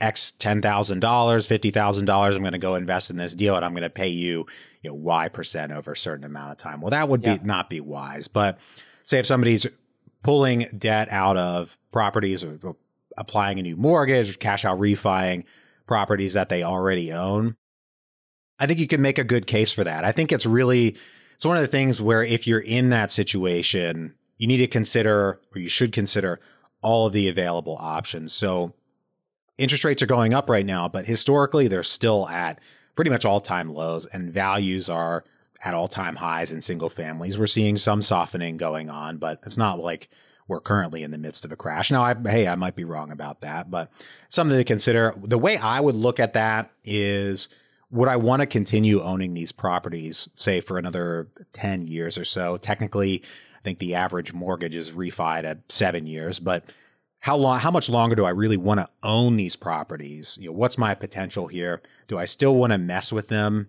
X 0.00 0.32
ten 0.32 0.62
thousand 0.62 1.00
dollars, 1.00 1.46
fifty 1.46 1.70
thousand 1.70 2.06
dollars. 2.06 2.34
I'm 2.34 2.42
going 2.42 2.52
to 2.52 2.58
go 2.58 2.74
invest 2.74 3.10
in 3.10 3.16
this 3.16 3.34
deal, 3.34 3.56
and 3.56 3.64
I'm 3.64 3.72
going 3.72 3.82
to 3.82 3.90
pay 3.90 4.08
you, 4.08 4.46
you 4.82 4.90
know, 4.90 4.94
Y 4.94 5.28
percent 5.28 5.72
over 5.72 5.92
a 5.92 5.96
certain 5.96 6.24
amount 6.24 6.52
of 6.52 6.58
time." 6.58 6.80
Well, 6.80 6.90
that 6.90 7.08
would 7.08 7.22
yeah. 7.22 7.36
be 7.36 7.44
not 7.44 7.68
be 7.68 7.80
wise. 7.80 8.28
But 8.28 8.58
say 9.04 9.18
if 9.18 9.26
somebody's 9.26 9.66
pulling 10.22 10.66
debt 10.76 11.08
out 11.10 11.36
of 11.36 11.76
properties 11.92 12.42
or 12.42 12.76
applying 13.16 13.58
a 13.58 13.62
new 13.62 13.76
mortgage, 13.76 14.38
cash 14.38 14.64
out 14.64 14.78
refining 14.78 15.44
properties 15.86 16.32
that 16.34 16.48
they 16.48 16.62
already 16.62 17.12
own. 17.12 17.56
I 18.58 18.66
think 18.66 18.78
you 18.78 18.86
can 18.86 19.02
make 19.02 19.18
a 19.18 19.24
good 19.24 19.46
case 19.46 19.72
for 19.72 19.84
that. 19.84 20.04
I 20.04 20.12
think 20.12 20.32
it's 20.32 20.46
really 20.46 20.96
it's 21.34 21.44
one 21.44 21.56
of 21.56 21.62
the 21.62 21.68
things 21.68 22.00
where 22.00 22.22
if 22.22 22.46
you're 22.46 22.60
in 22.60 22.90
that 22.90 23.10
situation, 23.10 24.14
you 24.38 24.46
need 24.46 24.58
to 24.58 24.66
consider 24.66 25.40
or 25.54 25.60
you 25.60 25.68
should 25.68 25.92
consider 25.92 26.40
all 26.80 27.06
of 27.06 27.12
the 27.12 27.28
available 27.28 27.76
options. 27.80 28.32
So 28.32 28.74
interest 29.58 29.84
rates 29.84 30.02
are 30.02 30.06
going 30.06 30.34
up 30.34 30.48
right 30.48 30.66
now, 30.66 30.88
but 30.88 31.06
historically 31.06 31.68
they're 31.68 31.82
still 31.82 32.28
at 32.28 32.60
pretty 32.94 33.10
much 33.10 33.24
all-time 33.24 33.72
lows 33.72 34.06
and 34.06 34.32
values 34.32 34.88
are 34.88 35.24
at 35.64 35.74
all-time 35.74 36.16
highs 36.16 36.52
in 36.52 36.60
single 36.60 36.88
families. 36.88 37.38
We're 37.38 37.46
seeing 37.46 37.76
some 37.76 38.02
softening 38.02 38.56
going 38.56 38.90
on, 38.90 39.18
but 39.18 39.40
it's 39.44 39.58
not 39.58 39.80
like 39.80 40.08
we're 40.46 40.60
currently 40.60 41.02
in 41.02 41.10
the 41.10 41.18
midst 41.18 41.44
of 41.44 41.52
a 41.52 41.56
crash. 41.56 41.90
Now, 41.90 42.02
I, 42.02 42.14
hey, 42.26 42.46
I 42.46 42.54
might 42.54 42.76
be 42.76 42.84
wrong 42.84 43.10
about 43.10 43.40
that, 43.40 43.70
but 43.70 43.90
something 44.28 44.56
to 44.56 44.64
consider. 44.64 45.14
The 45.16 45.38
way 45.38 45.56
I 45.56 45.80
would 45.80 45.94
look 45.94 46.20
at 46.20 46.34
that 46.34 46.70
is 46.84 47.48
would 47.90 48.08
I 48.08 48.16
want 48.16 48.40
to 48.40 48.46
continue 48.46 49.00
owning 49.02 49.34
these 49.34 49.52
properties, 49.52 50.28
say, 50.34 50.60
for 50.60 50.78
another 50.78 51.28
10 51.52 51.86
years 51.86 52.18
or 52.18 52.24
so? 52.24 52.56
Technically, 52.56 53.22
I 53.56 53.60
think 53.62 53.78
the 53.78 53.94
average 53.94 54.32
mortgage 54.32 54.74
is 54.74 54.90
refied 54.90 55.44
at 55.44 55.70
seven 55.70 56.06
years, 56.06 56.40
but 56.40 56.64
how 57.20 57.36
long 57.36 57.58
how 57.58 57.70
much 57.70 57.88
longer 57.88 58.14
do 58.16 58.26
I 58.26 58.30
really 58.30 58.58
want 58.58 58.80
to 58.80 58.88
own 59.02 59.36
these 59.36 59.56
properties? 59.56 60.36
You 60.38 60.50
know, 60.50 60.56
what's 60.56 60.76
my 60.76 60.94
potential 60.94 61.46
here? 61.46 61.80
Do 62.08 62.18
I 62.18 62.26
still 62.26 62.56
want 62.56 62.72
to 62.72 62.78
mess 62.78 63.12
with 63.12 63.28
them? 63.28 63.68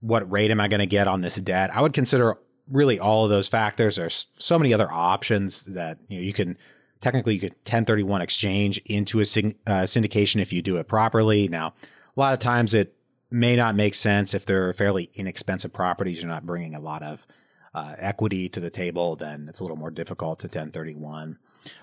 What 0.00 0.30
rate 0.30 0.50
am 0.50 0.60
I 0.60 0.68
going 0.68 0.80
to 0.80 0.86
get 0.86 1.08
on 1.08 1.20
this 1.20 1.36
debt? 1.36 1.70
I 1.74 1.82
would 1.82 1.92
consider 1.92 2.38
really 2.70 2.98
all 2.98 3.24
of 3.24 3.30
those 3.30 3.48
factors. 3.48 3.96
There's 3.96 4.28
so 4.38 4.58
many 4.58 4.74
other 4.74 4.90
options 4.90 5.66
that 5.66 5.98
you 6.08 6.18
know 6.18 6.22
you 6.22 6.32
can 6.32 6.56
technically 7.00 7.34
you 7.34 7.40
could 7.40 7.52
1031 7.52 8.22
exchange 8.22 8.78
into 8.86 9.18
a 9.18 9.22
uh, 9.22 9.84
syndication 9.84 10.40
if 10.40 10.52
you 10.52 10.62
do 10.62 10.76
it 10.76 10.88
properly. 10.88 11.48
Now, 11.48 11.74
a 12.16 12.20
lot 12.20 12.32
of 12.32 12.38
times 12.38 12.74
it 12.74 12.94
may 13.30 13.56
not 13.56 13.74
make 13.74 13.94
sense 13.94 14.34
if 14.34 14.46
they're 14.46 14.72
fairly 14.72 15.10
inexpensive 15.14 15.72
properties. 15.72 16.22
You're 16.22 16.30
not 16.30 16.46
bringing 16.46 16.74
a 16.74 16.80
lot 16.80 17.02
of 17.02 17.26
uh, 17.74 17.94
equity 17.98 18.48
to 18.48 18.60
the 18.60 18.70
table, 18.70 19.16
then 19.16 19.46
it's 19.48 19.60
a 19.60 19.64
little 19.64 19.76
more 19.76 19.90
difficult 19.90 20.40
to 20.40 20.46
1031. 20.46 21.38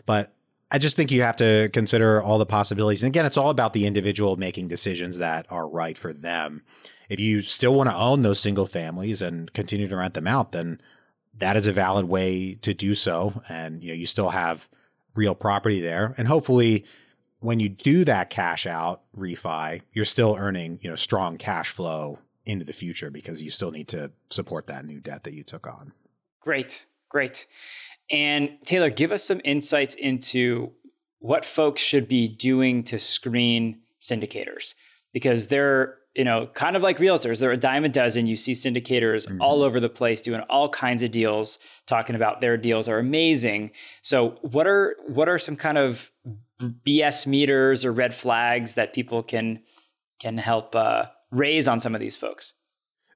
But 0.06 0.34
I 0.74 0.80
just 0.80 0.96
think 0.96 1.12
you 1.12 1.22
have 1.22 1.36
to 1.38 1.70
consider 1.72 2.20
all 2.22 2.40
the 2.40 2.48
possibilities. 2.48 3.04
And 3.04 3.12
again, 3.12 3.28
it's 3.28 3.38
all 3.38 3.52
about 3.52 3.74
the 3.74 3.86
individual 3.86 4.38
making 4.38 4.70
decisions 4.70 5.20
that 5.20 5.46
are 5.52 5.68
right 5.68 5.96
for 5.96 6.12
them. 6.12 6.64
If 7.10 7.20
you 7.20 7.44
still 7.44 7.76
want 7.76 7.92
to 7.92 7.96
own 7.96 8.24
those 8.24 8.40
single 8.40 8.66
families 8.66 9.22
and 9.22 9.54
continue 9.54 9.88
to 9.88 9.96
rent 9.96 10.16
them 10.16 10.26
out, 10.26 10.52
then 10.52 10.82
that 11.38 11.56
is 11.56 11.68
a 11.68 11.72
valid 11.72 12.06
way 12.08 12.56
to 12.56 12.74
do 12.74 12.96
so. 12.96 13.40
And 13.48 13.84
you 13.84 13.90
know, 13.90 13.94
you 13.94 14.08
still 14.08 14.32
have 14.32 14.68
real 15.16 15.36
property 15.36 15.80
there. 15.80 16.16
And 16.18 16.28
hopefully 16.28 16.86
when 17.40 17.60
you 17.60 17.70
do 17.70 18.04
that 18.06 18.32
cash 18.32 18.66
out 18.66 19.04
refi, 19.16 19.82
you're 19.92 20.06
still 20.06 20.36
earning, 20.40 20.80
you 20.82 20.90
know, 20.90 20.96
strong 20.96 21.38
cash 21.38 21.70
flow 21.70 22.18
into 22.48 22.66
the 22.66 22.74
future 22.74 23.12
because 23.12 23.44
you 23.44 23.52
still 23.52 23.70
need 23.70 23.90
to 23.90 24.12
support 24.32 24.66
that 24.68 24.86
new 24.86 25.00
debt 25.00 25.24
that 25.26 25.36
you 25.36 25.44
took 25.44 25.68
on. 25.68 25.94
Great. 26.42 26.88
Great. 27.10 27.46
And 28.12 28.58
Taylor, 28.64 28.90
give 28.90 29.12
us 29.12 29.24
some 29.24 29.42
insights 29.44 29.96
into 29.96 30.72
what 31.20 31.46
folks 31.46 31.82
should 31.82 32.08
be 32.08 32.28
doing 32.28 32.84
to 32.84 33.00
screen 33.00 33.80
syndicators 34.02 34.76
because 35.14 35.48
they're 35.48 35.98
you 36.16 36.24
know, 36.24 36.48
kind 36.54 36.76
of 36.76 36.84
like 36.84 37.00
realtors, 37.00 37.40
they're 37.40 37.52
a 37.52 37.58
dime 37.58 37.86
a 37.86 37.90
dozen. 37.90 38.28
You 38.28 38.36
see 38.36 38.52
syndicators 38.52 39.28
mm-hmm. 39.28 39.42
all 39.42 39.64
over 39.64 39.80
the 39.80 39.90
place 39.90 40.22
doing 40.22 40.42
all 40.42 40.70
kinds 40.70 41.02
of 41.02 41.12
deals, 41.12 41.58
talking 41.88 42.16
about 42.16 42.40
their 42.40 42.56
deals 42.56 42.88
are 42.88 43.00
amazing. 43.00 43.72
So, 44.02 44.38
what 44.42 44.68
are 44.68 44.96
what 45.08 45.28
are 45.28 45.40
some 45.40 45.56
kind 45.56 45.78
of 45.78 46.12
BS 46.62 47.26
meters 47.26 47.84
or 47.84 47.92
red 47.92 48.14
flags 48.14 48.76
that 48.76 48.94
people 48.94 49.24
can 49.24 49.62
can 50.20 50.38
help 50.38 50.76
uh, 50.76 51.06
raise 51.32 51.68
on 51.68 51.80
some 51.80 51.96
of 51.96 52.02
these 52.02 52.16
folks? 52.16 52.54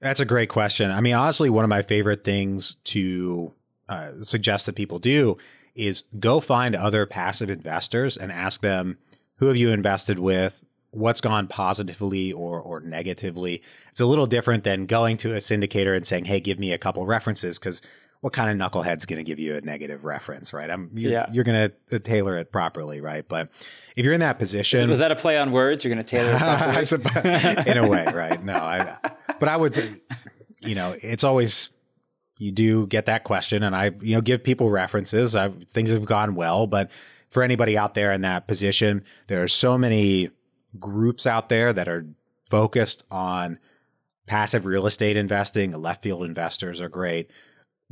That's 0.01 0.20
a 0.20 0.25
great 0.25 0.50
question. 0.50 0.91
I 0.91 1.01
mean, 1.01 1.13
honestly, 1.13 1.50
one 1.50 1.63
of 1.63 1.70
my 1.70 1.84
favorite 1.84 2.24
things 2.24 2.75
to 2.86 3.53
uh, 3.89 4.12
suggest 4.22 4.65
that 4.65 4.75
people 4.75 5.00
do 5.00 5.38
is 5.75 6.03
go 6.20 6.39
find 6.39 6.75
other 6.75 7.06
passive 7.06 7.50
investors 7.50 8.17
and 8.17 8.32
ask 8.32 8.62
them, 8.62 8.97
who 9.38 9.47
have 9.47 9.58
you 9.58 9.71
invested 9.71 10.19
with? 10.19 10.63
what's 10.91 11.21
gone 11.21 11.47
positively 11.47 12.32
or 12.34 12.60
or 12.60 12.80
negatively. 12.80 13.62
It's 13.89 14.02
a 14.02 14.06
little 14.06 14.26
different 14.26 14.63
than 14.63 14.86
going 14.86 15.17
to 15.17 15.34
a 15.34 15.38
syndicator 15.38 15.95
and 15.95 16.06
saying, 16.06 16.26
"Hey, 16.26 16.39
give 16.39 16.60
me 16.60 16.71
a 16.71 16.78
couple 16.78 17.06
references," 17.06 17.60
because 17.60 17.82
what 18.21 18.34
kind 18.34 18.50
of 18.50 18.71
knucklehead's 18.71 19.06
going 19.06 19.17
to 19.17 19.23
give 19.23 19.38
you 19.38 19.56
a 19.56 19.62
negative 19.62 20.04
reference, 20.04 20.52
right? 20.52 20.69
I'm 20.69 20.89
you're, 20.95 21.12
yeah. 21.12 21.28
you're 21.32 21.43
going 21.43 21.69
to 21.69 21.95
uh, 21.95 22.00
tailor 22.00 22.38
it 22.38 22.52
properly, 22.52 23.00
right? 23.00 23.28
But 23.28 23.50
if 23.95 24.06
you're 24.06 24.13
in 24.13 24.21
that 24.21 24.39
position, 24.39 24.89
was 24.89 25.00
that 25.00 25.12
a 25.12 25.15
play 25.15 25.38
on 25.38 25.52
words? 25.52 25.84
You're 25.84 25.93
going 25.93 26.04
to 26.04 26.10
tailor 26.10 26.36
it 26.36 27.67
in 27.67 27.78
a 27.78 27.88
way, 27.88 28.06
right? 28.13 28.43
No, 28.43 28.54
I. 28.54 28.97
But 29.39 29.50
I 29.50 29.58
would, 29.58 30.02
you 30.62 30.73
know, 30.73 30.95
it's 31.00 31.23
always 31.23 31.69
you 32.38 32.52
do 32.52 32.88
get 32.88 33.06
that 33.08 33.23
question, 33.23 33.63
and 33.63 33.76
I, 33.76 33.91
you 34.02 34.15
know, 34.15 34.21
give 34.21 34.43
people 34.43 34.69
references. 34.69 35.36
I, 35.36 35.50
things 35.50 35.91
have 35.91 36.06
gone 36.06 36.36
well, 36.36 36.67
but 36.67 36.91
for 37.30 37.43
anybody 37.43 37.78
out 37.78 37.93
there 37.93 38.12
in 38.12 38.21
that 38.21 38.47
position, 38.47 39.04
there 39.28 39.43
are 39.43 39.47
so 39.47 39.78
many 39.78 40.30
groups 40.80 41.26
out 41.26 41.50
there 41.50 41.73
that 41.73 41.88
are 41.88 42.06
focused 42.50 43.06
on 43.12 43.60
passive 44.28 44.65
real 44.65 44.86
estate 44.86 45.17
investing. 45.17 45.71
Left 45.71 46.04
field 46.04 46.23
investors 46.23 46.80
are 46.82 46.89
great. 46.89 47.30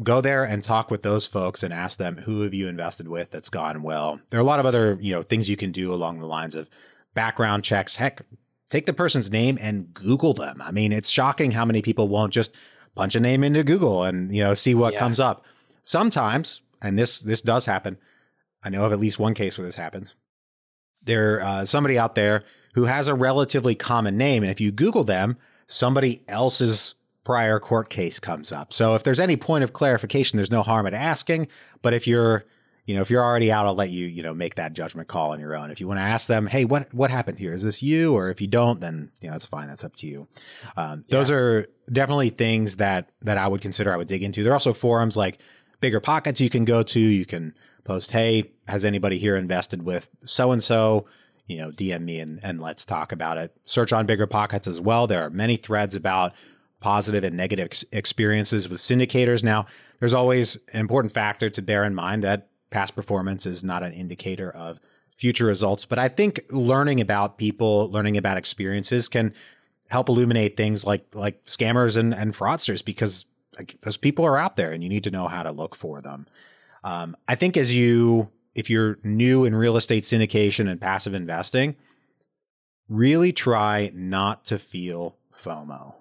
Go 0.04 0.22
there 0.22 0.44
and 0.44 0.64
talk 0.64 0.92
with 0.92 1.04
those 1.04 1.26
folks 1.26 1.64
and 1.64 1.74
ask 1.74 1.98
them 1.98 2.18
who 2.18 2.42
have 2.42 2.54
you 2.54 2.68
invested 2.68 3.08
with 3.08 3.32
that's 3.32 3.50
gone 3.50 3.82
well. 3.82 4.20
There 4.30 4.40
are 4.40 4.44
a 4.44 4.46
lot 4.46 4.60
of 4.60 4.66
other, 4.66 4.98
you 5.00 5.14
know, 5.14 5.22
things 5.22 5.50
you 5.50 5.56
can 5.56 5.72
do 5.72 5.94
along 5.94 6.20
the 6.20 6.28
lines 6.28 6.54
of 6.54 6.70
background 7.14 7.64
checks. 7.64 7.96
Heck, 7.96 8.22
take 8.70 8.86
the 8.86 8.94
person's 8.94 9.32
name 9.32 9.58
and 9.62 9.94
Google 9.94 10.34
them. 10.34 10.62
I 10.62 10.72
mean, 10.72 10.92
it's 10.92 11.10
shocking 11.10 11.52
how 11.52 11.64
many 11.64 11.82
people 11.82 12.10
won't 12.10 12.34
just 12.34 12.56
punch 12.96 13.16
a 13.16 13.20
name 13.20 13.44
into 13.44 13.64
Google 13.64 14.04
and, 14.04 14.34
you 14.34 14.44
know, 14.44 14.54
see 14.54 14.74
what 14.74 14.94
yeah. 14.94 15.00
comes 15.00 15.20
up. 15.20 15.46
Sometimes, 15.84 16.62
and 16.82 16.98
this 16.98 17.20
this 17.20 17.42
does 17.42 17.66
happen. 17.66 17.98
I 18.64 18.70
know 18.70 18.86
of 18.86 18.92
at 18.92 19.00
least 19.00 19.20
one 19.20 19.34
case 19.34 19.58
where 19.58 19.66
this 19.66 19.76
happens. 19.76 20.16
There 21.04 21.42
uh, 21.42 21.66
somebody 21.66 22.00
out 22.00 22.16
there 22.16 22.44
who 22.74 22.86
has 22.86 23.08
a 23.08 23.14
relatively 23.14 23.76
common 23.76 24.18
name. 24.18 24.44
And 24.44 24.52
if 24.52 24.60
you 24.60 24.72
Google 24.72 25.04
them, 25.04 25.38
somebody 25.68 26.24
else's 26.28 26.96
prior 27.24 27.60
court 27.60 27.90
case 27.90 28.20
comes 28.20 28.52
up. 28.52 28.74
So 28.74 28.96
if 28.96 29.04
there's 29.04 29.20
any 29.20 29.36
point 29.36 29.64
of 29.64 29.74
clarification, 29.74 30.38
there's 30.38 30.52
no 30.52 30.62
harm 30.62 30.86
in 30.86 30.94
asking. 30.94 31.48
But 31.82 31.94
if 31.94 32.06
you're, 32.08 32.46
you 32.86 32.94
know, 32.96 33.02
if 33.02 33.10
you're 33.10 33.24
already 33.24 33.52
out, 33.52 33.66
I'll 33.66 33.76
let 33.76 33.92
you, 33.92 34.06
you 34.06 34.22
know, 34.24 34.34
make 34.34 34.56
that 34.56 34.74
judgment 34.74 35.08
call 35.08 35.32
on 35.32 35.40
your 35.40 35.56
own. 35.56 35.72
If 35.72 35.80
you 35.80 35.88
want 35.88 36.00
to 36.00 36.04
ask 36.04 36.28
them, 36.28 36.48
hey, 36.48 36.66
what 36.66 36.94
what 36.94 37.12
happened 37.12 37.40
here? 37.40 37.54
Is 37.54 37.64
this 37.64 37.82
you? 37.82 38.14
Or 38.14 38.30
if 38.30 38.42
you 38.42 38.48
don't, 38.48 38.80
then 38.82 39.12
you 39.22 39.28
know, 39.28 39.34
that's 39.34 39.46
fine. 39.46 39.68
That's 39.68 39.84
up 39.84 39.96
to 39.98 40.08
you. 40.08 40.28
Um, 40.76 41.06
yeah. 41.08 41.18
Those 41.18 41.32
are 41.32 41.68
definitely 41.92 42.30
things 42.30 42.78
that 42.78 43.10
that 43.22 43.38
I 43.38 43.48
would 43.48 43.62
consider. 43.62 43.94
I 43.94 43.98
would 43.98 44.08
dig 44.08 44.24
into. 44.24 44.44
There 44.44 44.52
are 44.52 44.56
also 44.56 44.74
forums 44.74 45.16
like 45.16 45.40
Bigger 45.82 46.00
Pockets 46.00 46.42
you 46.42 46.50
can 46.50 46.66
go 46.66 46.84
to. 46.84 47.00
You 47.00 47.26
can 47.26 47.54
post, 47.84 48.12
hey, 48.12 48.52
has 48.68 48.84
anybody 48.84 49.18
here 49.18 49.36
invested 49.36 49.84
with 49.84 50.10
so 50.24 50.52
and 50.52 50.64
so? 50.64 51.06
you 51.48 51.58
know, 51.58 51.72
DM 51.72 52.02
me 52.02 52.20
and, 52.20 52.40
and 52.44 52.60
let's 52.60 52.86
talk 52.86 53.12
about 53.12 53.38
it. 53.38 53.56
Search 53.66 53.94
on 53.94 54.06
Bigger 54.06 54.28
Pockets 54.28 54.68
as 54.68 54.82
well. 54.82 55.08
There 55.08 55.22
are 55.22 55.30
many 55.30 55.58
threads 55.58 55.96
about 55.96 56.34
positive 56.80 57.24
and 57.24 57.38
negative 57.38 57.66
ex- 57.66 57.86
experiences 57.92 58.68
with 58.68 58.80
syndicators. 58.80 59.44
Now, 59.44 59.68
there's 60.00 60.14
always 60.14 60.58
an 60.74 60.80
important 60.80 61.14
factor 61.14 61.50
to 61.50 61.62
bear 61.62 61.84
in 61.84 61.96
mind 61.96 62.24
that 62.24 62.50
past 62.72 62.96
performance 62.96 63.46
is 63.46 63.64
not 63.64 63.84
an 63.84 63.94
indicator 63.94 64.52
of 64.52 64.80
future 65.16 65.46
results. 65.46 65.86
But 65.86 66.00
I 66.00 66.10
think 66.10 66.42
learning 66.50 67.00
about 67.00 67.38
people, 67.38 67.90
learning 67.92 68.18
about 68.18 68.38
experiences 68.38 69.08
can 69.08 69.34
help 69.90 70.10
illuminate 70.10 70.58
things 70.58 70.86
like 70.86 71.06
like 71.14 71.44
scammers 71.46 71.98
and, 71.98 72.14
and 72.14 72.34
fraudsters 72.34 72.84
because 72.84 73.26
like, 73.58 73.78
those 73.82 73.98
people 73.98 74.26
are 74.26 74.38
out 74.38 74.56
there 74.56 74.72
and 74.72 74.84
you 74.84 74.90
need 74.90 75.04
to 75.04 75.12
know 75.12 75.28
how 75.28 75.44
to 75.44 75.52
look 75.52 75.76
for 75.76 76.02
them. 76.02 76.28
Um, 76.84 77.16
I 77.28 77.36
think 77.36 77.58
as 77.58 77.74
you 77.74 78.30
if 78.56 78.70
you're 78.70 78.98
new 79.04 79.46
in 79.46 79.54
real 79.54 79.78
estate 79.78 80.04
syndication 80.04 80.70
and 80.70 80.80
passive 80.80 81.14
investing, 81.14 81.76
really 82.88 83.32
try 83.32 83.92
not 83.94 84.46
to 84.46 84.58
feel 84.58 85.18
FOMO. 85.34 85.96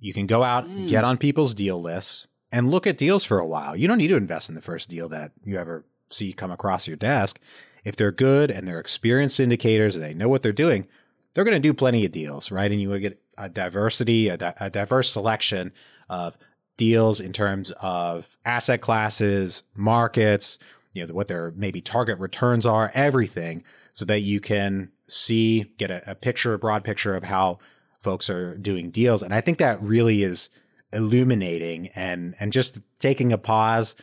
You 0.00 0.12
can 0.12 0.26
go 0.26 0.42
out, 0.42 0.66
mm. 0.66 0.88
get 0.88 1.04
on 1.04 1.18
people's 1.18 1.54
deal 1.54 1.80
lists, 1.80 2.26
and 2.50 2.70
look 2.70 2.86
at 2.86 2.96
deals 2.96 3.24
for 3.24 3.38
a 3.38 3.46
while. 3.46 3.76
You 3.76 3.88
don't 3.88 3.98
need 3.98 4.08
to 4.08 4.16
invest 4.16 4.48
in 4.48 4.54
the 4.54 4.60
first 4.62 4.88
deal 4.88 5.08
that 5.10 5.32
you 5.44 5.58
ever 5.58 5.84
see 6.10 6.32
come 6.32 6.50
across 6.50 6.88
your 6.88 6.96
desk. 6.96 7.38
If 7.84 7.96
they're 7.96 8.12
good 8.12 8.50
and 8.50 8.66
they're 8.66 8.80
experienced 8.80 9.38
syndicators 9.38 9.94
and 9.94 10.02
they 10.02 10.14
know 10.14 10.28
what 10.28 10.42
they're 10.42 10.52
doing, 10.52 10.86
they're 11.34 11.44
going 11.44 11.60
to 11.60 11.68
do 11.68 11.74
plenty 11.74 12.04
of 12.04 12.12
deals, 12.12 12.50
right? 12.50 12.70
And 12.70 12.80
you 12.80 12.88
would 12.88 13.02
get 13.02 13.20
a 13.36 13.48
diversity, 13.48 14.28
a, 14.28 14.36
di- 14.36 14.54
a 14.58 14.70
diverse 14.70 15.10
selection 15.10 15.72
of 16.08 16.36
deals 16.76 17.20
in 17.20 17.32
terms 17.32 17.70
of 17.80 18.36
asset 18.44 18.80
classes, 18.80 19.62
markets, 19.74 20.58
you 20.94 21.06
know 21.06 21.14
what 21.14 21.28
their 21.28 21.52
maybe 21.56 21.80
target 21.80 22.18
returns 22.18 22.66
are, 22.66 22.90
everything, 22.94 23.64
so 23.92 24.04
that 24.06 24.20
you 24.20 24.40
can 24.40 24.90
see 25.06 25.72
get 25.76 25.90
a, 25.90 26.10
a 26.10 26.14
picture, 26.14 26.54
a 26.54 26.58
broad 26.58 26.84
picture 26.84 27.14
of 27.14 27.24
how 27.24 27.58
folks 28.00 28.30
are 28.30 28.56
doing 28.56 28.90
deals. 28.90 29.22
And 29.22 29.34
I 29.34 29.40
think 29.40 29.58
that 29.58 29.82
really 29.82 30.22
is 30.22 30.50
illuminating 30.92 31.88
and 31.94 32.34
and 32.40 32.52
just 32.52 32.78
taking 32.98 33.32
a 33.32 33.38
pause, 33.38 33.94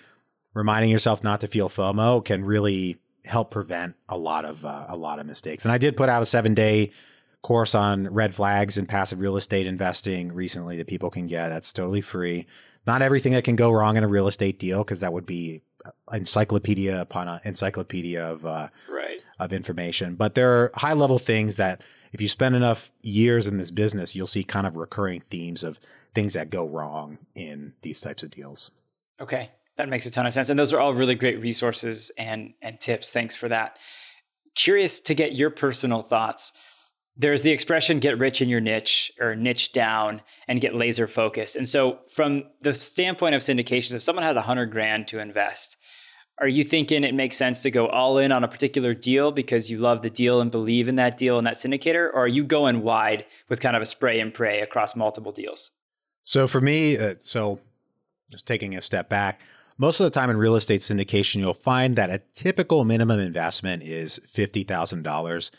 reminding 0.54 0.92
yourself 0.92 1.24
not 1.24 1.42
to 1.42 1.48
feel 1.48 1.70
FOMO 1.70 2.24
can 2.24 2.46
really 2.46 2.98
help 3.26 3.50
prevent 3.52 3.96
a 4.08 4.18
lot 4.18 4.46
of 4.46 4.66
uh, 4.66 4.86
a 4.88 4.96
lot 4.96 5.20
of 5.20 5.26
mistakes. 5.26 5.66
And 5.66 5.72
I 5.72 5.78
did 5.78 5.98
put 5.98 6.10
out 6.10 6.22
a 6.22 6.26
seven 6.26 6.54
day 6.54 6.92
course 7.46 7.76
on 7.76 8.12
red 8.12 8.34
flags 8.34 8.76
and 8.76 8.90
passive 8.90 9.20
real 9.20 9.38
estate 9.38 9.68
investing 9.68 10.34
recently 10.34 10.78
that 10.78 10.88
people 10.88 11.12
can 11.12 11.28
get. 11.28 11.50
That's 11.50 11.72
totally 11.72 12.02
free. 12.02 12.48
Not 12.88 13.04
everything 13.04 13.34
that 13.34 13.44
can 13.44 13.56
go 13.56 13.72
wrong 13.72 13.98
in 13.98 14.04
a 14.04 14.08
real 14.08 14.28
estate 14.28 14.58
deal 14.58 14.80
because 14.80 15.02
that 15.02 15.14
would 15.14 15.28
be 15.28 15.62
encyclopedia 16.12 17.00
upon 17.00 17.28
an 17.28 17.40
encyclopedia 17.44 18.26
of 18.26 18.48
uh, 18.48 18.70
right. 18.90 19.24
of 19.40 19.54
information. 19.54 20.16
But 20.16 20.34
there 20.34 20.50
are 20.50 20.72
high 20.74 20.94
level 20.94 21.20
things 21.20 21.58
that 21.58 21.82
if 22.14 22.20
you 22.20 22.28
spend 22.28 22.56
enough 22.56 22.92
years 23.04 23.46
in 23.48 23.60
this 23.60 23.70
business, 23.70 24.16
you'll 24.16 24.26
see 24.26 24.44
kind 24.44 24.66
of 24.66 24.76
recurring 24.76 25.22
themes 25.22 25.64
of 25.64 25.80
things 26.16 26.34
that 26.34 26.50
go 26.50 26.66
wrong 26.66 27.20
in 27.36 27.74
these 27.84 28.02
types 28.02 28.24
of 28.24 28.32
deals. 28.32 28.72
Okay, 29.22 29.52
that 29.78 29.88
makes 29.88 30.08
a 30.08 30.12
ton 30.12 30.26
of 30.26 30.34
sense, 30.34 30.50
and 30.50 30.58
those 30.58 30.74
are 30.74 30.80
all 30.80 30.96
really 30.96 31.14
great 31.14 31.40
resources 31.40 32.12
and 32.18 32.56
and 32.60 32.80
tips. 32.80 33.12
Thanks 33.12 33.36
for 33.36 33.50
that. 33.50 33.78
Curious 34.56 35.00
to 35.02 35.14
get 35.14 35.36
your 35.36 35.52
personal 35.52 36.02
thoughts 36.02 36.52
there's 37.18 37.44
the 37.44 37.52
expression 37.52 38.00
get 38.00 38.18
rich 38.18 38.42
in 38.42 38.50
your 38.50 38.60
niche 38.60 39.12
or 39.20 39.36
niche 39.36 39.72
down 39.72 40.22
and 40.48 40.62
get 40.62 40.76
laser 40.76 41.08
focused. 41.08 41.56
And 41.56 41.68
so 41.68 42.00
from 42.10 42.44
the 42.62 42.74
standpoint 42.74 43.36
of 43.36 43.42
syndications, 43.42 43.94
if 43.94 44.04
someone 44.04 44.24
had 44.24 44.38
a 44.38 44.42
hundred 44.42 44.68
grand 44.72 45.08
to 45.08 45.20
invest, 45.20 45.78
are 46.40 46.48
you 46.50 46.66
thinking 46.66 47.06
it 47.06 47.16
makes 47.16 47.38
sense 47.38 47.62
to 47.62 47.72
go 47.72 47.88
all 47.88 48.18
in 48.18 48.34
on 48.34 48.44
a 48.44 48.48
particular 48.48 48.94
deal 48.94 49.32
because 49.32 49.72
you 49.72 49.78
love 49.78 50.02
the 50.02 50.10
deal 50.10 50.42
and 50.42 50.52
believe 50.52 50.90
in 50.90 50.98
that 50.98 51.18
deal 51.18 51.38
and 51.38 51.48
that 51.48 51.56
syndicator? 51.56 52.10
Or 52.10 52.24
are 52.24 52.28
you 52.28 52.44
going 52.44 52.82
wide 52.82 53.26
with 53.48 53.62
kind 53.62 53.76
of 53.78 53.82
a 53.82 53.86
spray 53.86 54.20
and 54.20 54.34
pray 54.34 54.60
across 54.60 54.98
multiple 54.98 55.32
deals? 55.32 55.72
So 56.24 56.48
for 56.48 56.60
me, 56.60 56.98
uh, 56.98 57.16
so 57.22 57.60
just 58.30 58.46
taking 58.46 58.76
a 58.76 58.82
step 58.82 59.08
back, 59.08 59.40
most 59.78 60.02
of 60.02 60.04
the 60.06 60.10
time 60.10 60.30
in 60.30 60.36
real 60.36 60.56
estate 60.56 60.82
syndication, 60.82 61.36
you'll 61.36 61.54
find 61.54 61.96
that 61.96 62.10
a 62.10 62.22
typical 62.34 62.84
minimum 62.84 63.20
investment 63.20 63.84
is 63.84 64.20
$50,000 64.28 65.52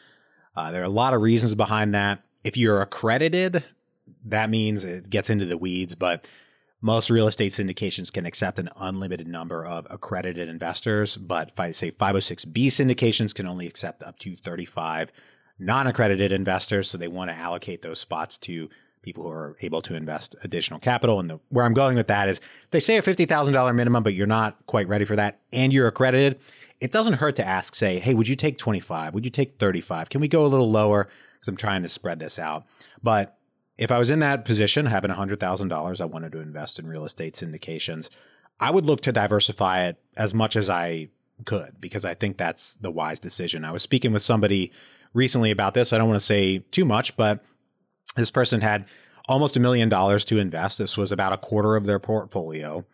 uh, 0.56 0.70
there 0.70 0.82
are 0.82 0.86
a 0.86 0.88
lot 0.88 1.14
of 1.14 1.20
reasons 1.20 1.54
behind 1.54 1.94
that. 1.94 2.22
If 2.44 2.56
you're 2.56 2.80
accredited, 2.80 3.64
that 4.24 4.50
means 4.50 4.84
it 4.84 5.10
gets 5.10 5.30
into 5.30 5.44
the 5.44 5.58
weeds, 5.58 5.94
but 5.94 6.28
most 6.80 7.10
real 7.10 7.26
estate 7.26 7.52
syndications 7.52 8.12
can 8.12 8.26
accept 8.26 8.58
an 8.58 8.68
unlimited 8.76 9.26
number 9.26 9.64
of 9.64 9.86
accredited 9.90 10.48
investors. 10.48 11.16
But 11.16 11.52
I 11.58 11.72
say 11.72 11.90
506B 11.90 12.66
syndications 12.66 13.34
can 13.34 13.46
only 13.46 13.66
accept 13.66 14.02
up 14.02 14.18
to 14.20 14.36
35 14.36 15.12
non 15.58 15.86
accredited 15.86 16.32
investors. 16.32 16.88
So 16.88 16.98
they 16.98 17.08
want 17.08 17.30
to 17.30 17.36
allocate 17.36 17.82
those 17.82 17.98
spots 17.98 18.38
to 18.38 18.68
people 19.02 19.22
who 19.22 19.30
are 19.30 19.56
able 19.62 19.80
to 19.82 19.94
invest 19.94 20.36
additional 20.42 20.80
capital. 20.80 21.20
And 21.20 21.30
the, 21.30 21.40
where 21.48 21.64
I'm 21.64 21.74
going 21.74 21.96
with 21.96 22.08
that 22.08 22.28
is 22.28 22.40
they 22.72 22.80
say 22.80 22.96
a 22.98 23.02
$50,000 23.02 23.74
minimum, 23.74 24.02
but 24.02 24.14
you're 24.14 24.26
not 24.26 24.56
quite 24.66 24.88
ready 24.88 25.04
for 25.04 25.16
that 25.16 25.40
and 25.52 25.72
you're 25.72 25.86
accredited, 25.86 26.40
it 26.80 26.92
doesn't 26.92 27.14
hurt 27.14 27.36
to 27.36 27.46
ask, 27.46 27.74
say, 27.74 27.98
hey, 27.98 28.14
would 28.14 28.28
you 28.28 28.36
take 28.36 28.58
25? 28.58 29.14
Would 29.14 29.24
you 29.24 29.30
take 29.30 29.58
35? 29.58 30.10
Can 30.10 30.20
we 30.20 30.28
go 30.28 30.44
a 30.44 30.48
little 30.48 30.70
lower? 30.70 31.08
Because 31.34 31.48
I'm 31.48 31.56
trying 31.56 31.82
to 31.82 31.88
spread 31.88 32.18
this 32.18 32.38
out. 32.38 32.64
But 33.02 33.36
if 33.78 33.90
I 33.90 33.98
was 33.98 34.10
in 34.10 34.20
that 34.20 34.44
position, 34.44 34.86
having 34.86 35.10
$100,000, 35.10 36.00
I 36.00 36.04
wanted 36.04 36.32
to 36.32 36.40
invest 36.40 36.78
in 36.78 36.86
real 36.86 37.04
estate 37.04 37.34
syndications, 37.34 38.10
I 38.58 38.70
would 38.70 38.86
look 38.86 39.02
to 39.02 39.12
diversify 39.12 39.86
it 39.86 39.96
as 40.16 40.34
much 40.34 40.56
as 40.56 40.70
I 40.70 41.08
could 41.44 41.80
because 41.80 42.04
I 42.04 42.14
think 42.14 42.38
that's 42.38 42.76
the 42.76 42.90
wise 42.90 43.20
decision. 43.20 43.64
I 43.64 43.70
was 43.70 43.82
speaking 43.82 44.12
with 44.12 44.22
somebody 44.22 44.72
recently 45.12 45.50
about 45.50 45.74
this. 45.74 45.92
I 45.92 45.98
don't 45.98 46.08
want 46.08 46.20
to 46.20 46.26
say 46.26 46.58
too 46.70 46.84
much, 46.84 47.16
but 47.16 47.44
this 48.16 48.30
person 48.30 48.62
had 48.62 48.86
almost 49.28 49.56
a 49.56 49.60
million 49.60 49.88
dollars 49.88 50.24
to 50.26 50.38
invest. 50.38 50.78
This 50.78 50.96
was 50.96 51.12
about 51.12 51.32
a 51.32 51.38
quarter 51.38 51.76
of 51.76 51.84
their 51.84 51.98
portfolio. 51.98 52.84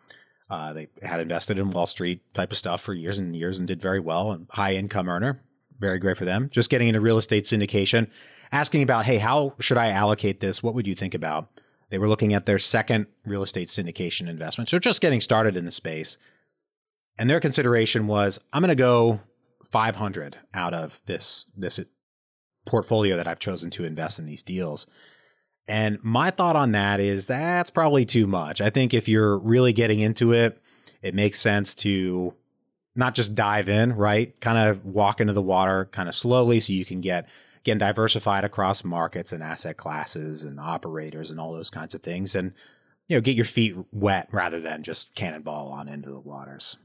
Uh, 0.53 0.75
they 0.75 0.89
had 1.03 1.19
invested 1.19 1.59
in 1.59 1.71
Wall 1.71 1.87
Street 1.87 2.21
type 2.35 2.53
of 2.53 2.59
stuff 2.59 2.83
for 2.83 2.93
years 2.93 3.17
and 3.17 3.35
years 3.35 3.59
and 3.59 3.67
did 3.67 3.81
very 3.81 3.99
well. 3.99 4.33
And 4.33 4.47
high 4.51 4.75
income 4.75 5.09
earner, 5.09 5.43
very 5.79 5.99
great 5.99 6.19
for 6.19 6.27
them. 6.27 6.51
Just 6.51 6.69
getting 6.69 6.89
into 6.89 7.01
real 7.01 7.17
estate 7.17 7.45
syndication, 7.45 8.11
asking 8.53 8.83
about, 8.83 9.07
hey, 9.07 9.17
how 9.17 9.55
should 9.61 9.79
I 9.79 9.89
allocate 9.89 10.41
this? 10.41 10.63
What 10.63 10.75
would 10.75 10.87
you 10.87 10.95
think 10.95 11.15
about? 11.15 11.49
They 11.89 11.99
were 11.99 12.07
looking 12.07 12.35
at 12.35 12.45
their 12.45 12.59
second 12.59 13.07
real 13.25 13.43
estate 13.43 13.69
syndication 13.69 14.29
investment. 14.29 14.69
So 14.69 14.79
just 14.79 15.01
getting 15.01 15.23
started 15.23 15.57
in 15.57 15.65
the 15.65 15.71
space. 15.71 16.19
And 17.19 17.31
their 17.31 17.41
consideration 17.41 18.07
was, 18.07 18.39
I'm 18.53 18.61
going 18.61 18.69
to 18.69 18.75
go 18.75 19.21
500 19.71 20.37
out 20.53 20.75
of 20.75 21.01
this 21.07 21.47
this 21.57 21.81
portfolio 22.67 23.17
that 23.17 23.27
I've 23.27 23.39
chosen 23.39 23.71
to 23.71 23.85
invest 23.85 24.19
in 24.19 24.27
these 24.27 24.43
deals. 24.43 24.87
And 25.69 25.99
my 26.03 26.31
thought 26.31 26.57
on 26.57 26.73
that 26.73 27.01
is 27.01 27.27
that's 27.27 27.71
probably 27.71 28.05
too 28.05 28.27
much. 28.27 28.61
I 28.61 28.71
think 28.71 28.95
if 28.95 29.09
you're 29.09 29.39
really 29.39 29.73
getting 29.73 30.01
into 30.01 30.33
it, 30.33 30.61
it 31.03 31.15
makes 31.15 31.41
sense 31.41 31.75
to 31.77 32.35
not 32.95 33.15
just 33.15 33.35
dive 33.35 33.69
in, 33.69 33.95
right? 33.95 34.39
Kind 34.41 34.59
of 34.59 34.85
walk 34.85 35.21
into 35.21 35.33
the 35.33 35.43
water 35.43 35.89
kind 35.93 36.09
of 36.09 36.15
slowly 36.15 36.61
so 36.61 36.73
you 36.73 36.85
can 36.85 37.01
get 37.01 37.29
again 37.61 37.79
diversified 37.79 38.45
across 38.45 38.85
markets 38.85 39.33
and 39.33 39.43
asset 39.43 39.77
classes 39.77 40.45
and 40.45 40.59
operators 40.59 41.31
and 41.31 41.39
all 41.39 41.53
those 41.53 41.71
kinds 41.71 41.95
of 41.95 42.03
things 42.03 42.35
and 42.35 42.53
you 43.07 43.17
know 43.17 43.21
get 43.21 43.37
your 43.37 43.45
feet 43.45 43.77
wet 43.93 44.29
rather 44.33 44.59
than 44.61 44.83
just 44.83 45.15
cannonball 45.15 45.71
on 45.73 45.89
into 45.89 46.11
the 46.11 46.21
waters. 46.21 46.77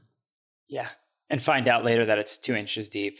Yeah. 0.68 0.88
And 1.30 1.42
find 1.42 1.68
out 1.68 1.84
later 1.84 2.06
that 2.06 2.18
it's 2.18 2.38
2 2.38 2.54
inches 2.54 2.88
deep. 2.88 3.18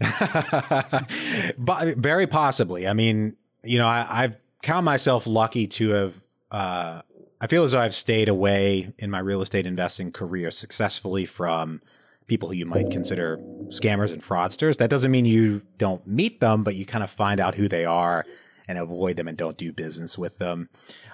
but 1.58 1.96
very 1.96 2.26
possibly. 2.26 2.86
I 2.86 2.92
mean, 2.92 3.36
you 3.62 3.78
know, 3.78 3.86
I, 3.86 4.06
I've 4.08 4.36
count 4.62 4.84
myself 4.84 5.26
lucky 5.26 5.66
to 5.66 5.90
have. 5.90 6.22
Uh, 6.50 7.02
I 7.40 7.46
feel 7.46 7.64
as 7.64 7.72
though 7.72 7.80
I've 7.80 7.94
stayed 7.94 8.28
away 8.28 8.92
in 8.98 9.10
my 9.10 9.18
real 9.18 9.40
estate 9.40 9.66
investing 9.66 10.12
career 10.12 10.50
successfully 10.50 11.24
from 11.24 11.80
people 12.26 12.48
who 12.48 12.54
you 12.54 12.66
might 12.66 12.90
consider 12.90 13.38
scammers 13.68 14.12
and 14.12 14.22
fraudsters. 14.22 14.76
That 14.76 14.90
doesn't 14.90 15.10
mean 15.10 15.24
you 15.24 15.62
don't 15.78 16.06
meet 16.06 16.40
them, 16.40 16.62
but 16.62 16.74
you 16.74 16.84
kind 16.84 17.02
of 17.02 17.10
find 17.10 17.40
out 17.40 17.54
who 17.54 17.66
they 17.66 17.84
are 17.84 18.24
and 18.68 18.78
avoid 18.78 19.16
them 19.16 19.26
and 19.26 19.38
don't 19.38 19.56
do 19.56 19.72
business 19.72 20.18
with 20.18 20.38
them. 20.38 20.68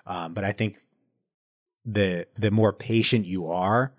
Um, 0.06 0.34
but 0.34 0.44
I 0.44 0.52
think 0.52 0.78
the 1.84 2.26
the 2.36 2.50
more 2.50 2.72
patient 2.72 3.24
you 3.24 3.46
are, 3.46 3.92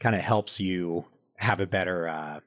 kind 0.00 0.16
of 0.16 0.22
helps 0.22 0.60
you 0.60 1.04
have 1.36 1.60
a 1.60 1.66
better 1.66 2.08
uh, 2.08 2.40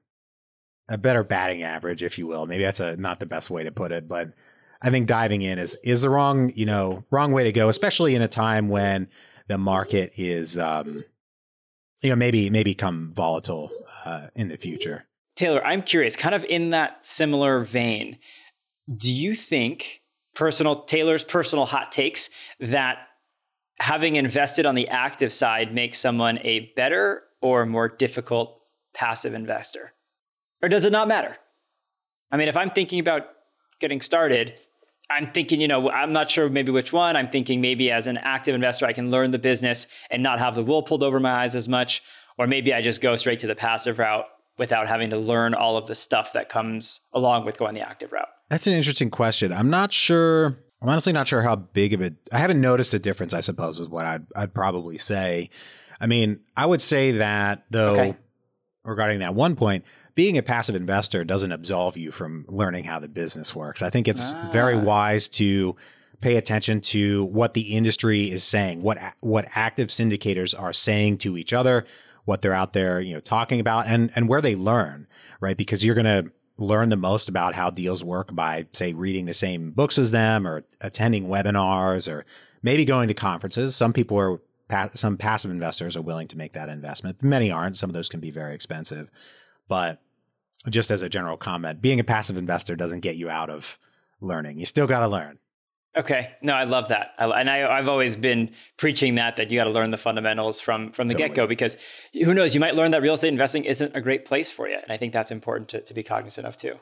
a 0.90 0.98
better 0.98 1.24
batting 1.24 1.64
average, 1.64 2.04
if 2.04 2.18
you 2.18 2.28
will. 2.28 2.48
Maybe 2.48 2.64
that's 2.64 2.80
a 2.80 2.98
not 2.98 3.20
the 3.20 3.26
best 3.26 3.50
way 3.50 3.64
to 3.64 3.72
put 3.72 3.92
it, 3.92 4.08
but 4.08 4.34
I 4.82 4.90
think 4.90 5.08
diving 5.08 5.42
in 5.42 5.60
is 5.60 5.78
is 5.84 6.04
the 6.04 6.10
wrong 6.10 6.52
you 6.56 6.66
know 6.66 7.04
wrong 7.12 7.32
way 7.32 7.44
to 7.44 7.52
go, 7.52 7.70
especially 7.70 8.16
in 8.16 8.22
a 8.22 8.28
time 8.28 8.70
when 8.70 9.10
the 9.48 9.58
market 9.58 10.14
is 10.18 10.58
um, 10.58 11.04
you 12.02 12.10
know 12.10 12.16
maybe 12.16 12.50
maybe 12.50 12.74
come 12.74 13.12
volatile 13.14 13.72
uh, 14.06 14.28
in 14.36 14.48
the 14.48 14.58
future. 14.58 15.06
Taylor, 15.36 15.66
I'm 15.66 15.82
curious, 15.82 16.16
kind 16.16 16.36
of 16.36 16.44
in 16.44 16.72
that 16.72 17.06
similar 17.06 17.64
vein, 17.64 18.18
do 18.94 19.14
you 19.14 19.36
think 19.36 20.02
personal 20.36 20.76
Taylor's 20.76 21.24
personal 21.24 21.66
hot 21.66 21.92
takes 21.92 22.30
that 22.60 22.98
having 23.80 24.18
invested 24.18 24.66
on 24.66 24.76
the 24.76 24.90
active 24.90 25.32
side 25.32 25.74
makes 25.74 25.98
someone 25.98 26.40
a 26.40 26.72
better 26.76 27.24
or 27.42 27.66
more 27.66 27.88
difficult 27.88 28.60
passive 28.94 29.34
investor? 29.34 29.94
Or 30.62 30.68
does 30.68 30.84
it 30.84 30.92
not 30.92 31.08
matter? 31.08 31.38
I 32.32 32.38
mean, 32.38 32.50
if 32.50 32.58
I'm 32.58 32.70
thinking 32.70 33.00
about 33.00 33.28
getting 33.80 34.02
started, 34.02 34.60
I'm 35.10 35.28
thinking, 35.28 35.60
you 35.60 35.68
know, 35.68 35.90
I'm 35.90 36.14
not 36.14 36.30
sure 36.30 36.50
maybe 36.50 36.72
which 36.72 36.94
one. 36.94 37.16
I'm 37.16 37.30
thinking 37.30 37.62
maybe 37.62 37.92
as 37.92 38.08
an 38.08 38.18
active 38.18 38.54
investor, 38.54 38.86
I 38.86 38.94
can 38.94 39.10
learn 39.10 39.32
the 39.32 39.40
business 39.40 39.88
and 40.12 40.22
not 40.22 40.40
have 40.40 40.56
the 40.56 40.64
wool 40.64 40.84
pulled 40.84 41.04
over 41.04 41.20
my 41.20 41.44
eyes 41.44 41.56
as 41.56 41.68
much. 41.68 42.04
Or 42.38 42.48
maybe 42.48 42.74
I 42.74 42.82
just 42.82 43.02
go 43.02 43.16
straight 43.16 43.40
to 43.40 43.48
the 43.48 43.56
passive 43.56 44.00
route 44.00 44.26
without 44.58 44.88
having 44.88 45.10
to 45.10 45.18
learn 45.18 45.54
all 45.54 45.78
of 45.78 45.88
the 45.88 45.96
stuff 45.96 46.34
that 46.34 46.50
comes 46.50 47.02
along 47.14 47.46
with 47.46 47.58
going 47.58 47.74
the 47.74 47.82
active 47.82 48.12
route. 48.12 48.28
That's 48.50 48.68
an 48.68 48.74
interesting 48.74 49.10
question. 49.10 49.52
I'm 49.52 49.70
not 49.70 49.92
sure. 49.92 50.58
I'm 50.82 50.90
honestly 50.90 51.14
not 51.14 51.28
sure 51.28 51.42
how 51.42 51.56
big 51.56 51.94
of 51.94 52.02
it. 52.02 52.16
I 52.32 52.38
haven't 52.38 52.62
noticed 52.62 52.94
a 52.94 53.00
difference. 53.00 53.34
I 53.34 53.40
suppose 53.40 53.80
is 53.80 53.90
what 53.90 54.06
I'd 54.06 54.26
I'd 54.36 54.54
probably 54.54 54.98
say. 54.98 55.50
I 56.00 56.08
mean, 56.08 56.42
I 56.56 56.66
would 56.66 56.82
say 56.82 57.12
that 57.12 57.66
though, 57.70 58.00
okay. 58.00 58.18
regarding 58.84 59.20
that 59.20 59.36
one 59.36 59.56
point, 59.56 59.86
being 60.20 60.38
a 60.38 60.44
passive 60.44 60.76
investor 60.76 61.24
doesn't 61.24 61.54
absolve 61.54 61.96
you 61.96 62.12
from 62.12 62.44
learning 62.50 62.84
how 62.84 63.00
the 63.00 63.08
business 63.08 63.56
works. 63.56 63.82
I 63.82 63.90
think 63.90 64.06
it's 64.06 64.34
ah. 64.34 64.50
very 64.52 64.76
wise 64.76 65.30
to 65.30 65.78
pay 66.20 66.36
attention 66.36 66.82
to 66.82 67.24
what 67.24 67.54
the 67.54 67.62
industry 67.62 68.30
is 68.30 68.44
saying, 68.44 68.82
what 68.82 68.98
what 69.22 69.48
active 69.56 69.88
syndicators 69.88 70.54
are 70.60 70.74
saying 70.74 71.20
to 71.20 71.38
each 71.38 71.54
other, 71.54 71.86
what 72.26 72.42
they're 72.42 72.52
out 72.52 72.74
there, 72.74 73.00
you 73.00 73.14
know, 73.14 73.22
talking 73.22 73.62
about 73.62 73.88
and 73.88 74.12
and 74.14 74.28
where 74.28 74.42
they 74.42 74.58
learn, 74.58 75.08
right? 75.40 75.56
Because 75.56 75.86
you're 75.86 75.96
going 75.96 76.04
to 76.04 76.30
learn 76.58 76.90
the 76.90 76.98
most 76.98 77.30
about 77.30 77.56
how 77.56 77.70
deals 77.70 78.04
work 78.04 78.36
by 78.36 78.68
say 78.74 78.92
reading 78.92 79.26
the 79.26 79.34
same 79.34 79.72
books 79.72 79.98
as 79.98 80.12
them 80.12 80.46
or 80.46 80.66
attending 80.82 81.28
webinars 81.28 82.12
or 82.12 82.26
maybe 82.62 82.84
going 82.84 83.08
to 83.08 83.14
conferences. 83.14 83.74
Some 83.74 83.94
people 83.94 84.20
are 84.20 84.42
some 84.96 85.16
passive 85.16 85.50
investors 85.50 85.96
are 85.96 86.02
willing 86.02 86.28
to 86.28 86.38
make 86.38 86.52
that 86.52 86.68
investment. 86.68 87.24
Many 87.24 87.52
aren't. 87.52 87.78
Some 87.78 87.90
of 87.90 87.94
those 87.94 88.10
can 88.10 88.20
be 88.20 88.32
very 88.32 88.54
expensive. 88.54 89.10
But 89.70 90.02
just 90.68 90.92
as 90.92 91.02
a 91.02 91.10
general 91.10 91.38
comment, 91.38 91.82
being 91.82 92.00
a 92.00 92.04
passive 92.04 92.38
investor 92.38 92.76
doesn't 92.76 93.00
get 93.00 93.16
you 93.16 93.30
out 93.30 93.50
of 93.50 93.80
learning. 94.20 94.60
You 94.60 94.66
still 94.66 94.88
got 94.88 95.00
to 95.00 95.08
learn. 95.08 95.40
Okay, 95.98 96.32
no, 96.44 96.54
I 96.54 96.66
love 96.66 96.90
that, 96.90 97.14
I, 97.18 97.26
and 97.26 97.50
I, 97.50 97.78
have 97.78 97.90
always 97.90 98.16
been 98.16 98.52
preaching 98.78 99.16
that 99.16 99.38
that 99.38 99.50
you 99.50 99.58
got 99.58 99.64
to 99.64 99.72
learn 99.72 99.90
the 99.90 99.98
fundamentals 99.98 100.60
from 100.60 100.92
from 100.92 101.08
the 101.08 101.16
totally. 101.16 101.30
get 101.30 101.36
go 101.36 101.48
because 101.48 101.78
who 102.14 102.34
knows, 102.36 102.54
you 102.54 102.60
might 102.60 102.76
learn 102.76 102.92
that 102.92 103.02
real 103.02 103.16
estate 103.16 103.30
investing 103.30 103.66
isn't 103.66 103.96
a 103.96 104.02
great 104.02 104.24
place 104.24 104.52
for 104.52 104.70
you, 104.70 104.76
and 104.76 104.92
I 104.92 104.98
think 104.98 105.14
that's 105.14 105.32
important 105.32 105.68
to, 105.70 105.82
to 105.82 105.94
be 105.96 106.04
cognizant 106.04 106.46
of 106.46 106.56
too. 106.56 106.76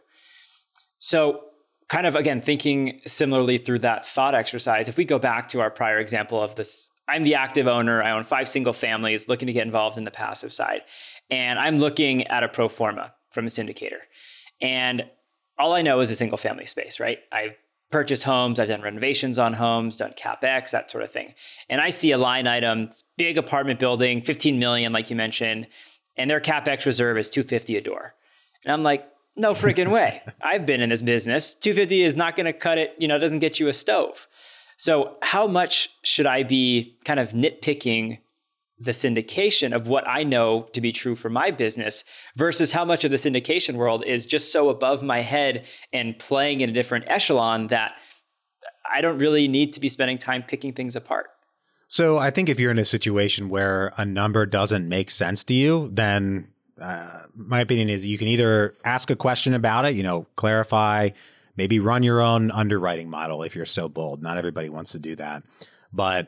So, 1.00 1.46
kind 1.88 2.06
of 2.06 2.16
again 2.16 2.42
thinking 2.42 3.00
similarly 3.06 3.60
through 3.60 3.80
that 3.80 4.06
thought 4.06 4.36
exercise, 4.36 4.90
if 4.90 4.98
we 4.98 5.06
go 5.06 5.20
back 5.20 5.48
to 5.50 5.62
our 5.62 5.72
prior 5.72 6.00
example 6.00 6.44
of 6.44 6.56
this, 6.56 6.90
I'm 7.08 7.24
the 7.24 7.36
active 7.36 7.66
owner, 7.66 8.04
I 8.04 8.12
own 8.12 8.26
five 8.26 8.50
single 8.50 8.74
families 8.74 9.30
looking 9.30 9.48
to 9.48 9.54
get 9.54 9.66
involved 9.66 9.98
in 9.98 10.04
the 10.04 10.12
passive 10.12 10.52
side. 10.52 10.82
And 11.30 11.58
I'm 11.58 11.80
looking 11.80 12.28
at 12.28 12.44
a 12.44 12.50
pro 12.50 12.68
forma 12.68 13.14
from 13.38 13.46
a 13.46 13.50
syndicator. 13.50 14.00
And 14.62 15.04
all 15.60 15.74
I 15.74 15.84
know 15.84 16.00
is 16.00 16.10
a 16.10 16.16
single 16.16 16.40
family 16.40 16.66
space, 16.66 17.00
right? 17.00 17.20
I've 17.32 17.56
purchased 17.92 18.24
homes, 18.24 18.60
I've 18.60 18.68
done 18.68 18.82
renovations 18.82 19.38
on 19.38 19.54
homes, 19.54 19.96
done 19.96 20.14
capex, 20.14 20.72
that 20.72 20.90
sort 20.90 21.04
of 21.04 21.12
thing. 21.12 21.36
And 21.70 21.80
I 21.80 21.92
see 21.92 22.12
a 22.12 22.18
line 22.18 22.48
item, 22.48 22.90
big 23.16 23.38
apartment 23.38 23.80
building, 23.80 24.24
15 24.24 24.58
million, 24.58 24.92
like 24.92 25.12
you 25.12 25.16
mentioned, 25.16 25.68
and 26.16 26.32
their 26.32 26.42
capex 26.42 26.88
reserve 26.88 27.16
is 27.20 27.30
250 27.30 27.78
a 27.78 27.82
door. 27.82 28.16
And 28.66 28.74
I'm 28.74 28.82
like, 28.82 29.08
no 29.36 29.54
freaking 29.54 29.92
way. 29.92 30.24
I've 30.42 30.66
been 30.66 30.82
in 30.82 30.90
this 30.90 31.04
business. 31.04 31.54
250 31.54 32.02
is 32.02 32.16
not 32.16 32.36
going 32.36 32.48
to 32.48 32.54
cut 32.54 32.80
it, 32.80 32.96
you 32.98 33.08
know, 33.08 33.18
it 33.18 33.20
doesn't 33.20 33.38
get 33.38 33.60
you 33.60 33.68
a 33.68 33.74
stove. 33.74 34.28
So, 34.78 35.18
how 35.22 35.46
much 35.46 35.90
should 36.02 36.26
I 36.26 36.42
be 36.42 36.98
kind 37.06 37.20
of 37.20 37.34
nitpicking 37.34 38.18
the 38.80 38.92
syndication 38.92 39.76
of 39.76 39.88
what 39.88 40.08
I 40.08 40.24
know 40.24 40.68
to 40.74 40.82
be 40.82 40.92
true 40.92 41.16
for 41.16 41.30
my 41.30 41.50
business 41.52 42.04
versus 42.36 42.72
how 42.72 42.86
much 42.86 43.04
of 43.04 43.12
the 43.12 43.18
syndication 43.18 43.76
world 43.76 44.04
is 44.06 44.26
just 44.26 44.52
so 44.52 44.70
above 44.70 45.02
my 45.02 45.22
head 45.22 45.66
and 45.92 46.18
playing 46.20 46.62
in 46.62 46.70
a 46.70 46.74
different 46.74 47.06
echelon 47.08 47.68
that 47.68 47.94
I 48.92 49.02
don't 49.02 49.18
really 49.18 49.48
need 49.48 49.74
to 49.74 49.80
be 49.80 49.90
spending 49.90 50.18
time 50.18 50.44
picking 50.44 50.74
things 50.74 50.96
apart. 50.96 51.28
So 51.88 52.18
I 52.18 52.32
think 52.32 52.50
if 52.50 52.60
you're 52.60 52.72
in 52.72 52.80
a 52.80 52.86
situation 52.86 53.50
where 53.50 53.94
a 53.98 54.06
number 54.06 54.46
doesn't 54.46 54.88
make 54.88 55.10
sense 55.10 55.44
to 55.46 55.54
you, 55.54 55.90
then 55.92 56.50
uh, 56.80 57.24
my 57.34 57.62
opinion 57.62 57.90
is 57.90 58.06
you 58.06 58.18
can 58.18 58.28
either 58.28 58.76
ask 58.84 59.10
a 59.10 59.16
question 59.16 59.54
about 59.54 59.86
it, 59.86 59.96
you 59.96 60.04
know, 60.04 60.28
clarify, 60.36 61.10
maybe 61.56 61.80
run 61.80 62.04
your 62.04 62.22
own 62.22 62.52
underwriting 62.52 63.10
model 63.10 63.42
if 63.42 63.56
you're 63.56 63.66
so 63.66 63.90
bold. 63.90 64.22
Not 64.22 64.38
everybody 64.38 64.70
wants 64.70 64.92
to 64.92 65.00
do 65.00 65.16
that. 65.16 65.44
But 65.92 66.28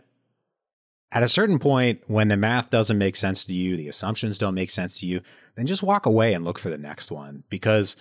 at 1.12 1.24
a 1.24 1.30
certain 1.30 1.60
point, 1.60 2.02
when 2.08 2.28
the 2.28 2.38
math 2.38 2.69
doesn't 2.69 2.98
make 2.98 3.15
sense 3.15 3.45
to 3.45 3.54
you, 3.54 3.76
the 3.76 3.88
assumptions 3.88 4.38
don't 4.38 4.54
make 4.54 4.69
sense 4.69 5.00
to 5.00 5.08
you, 5.08 5.22
then 5.56 5.65
just 5.65 5.82
walk 5.82 6.06
away 6.06 6.34
and 6.34 6.45
look 6.45 6.60
for 6.60 6.69
the 6.69 6.78
next 6.78 7.12
one. 7.12 7.43
Because, 7.50 7.98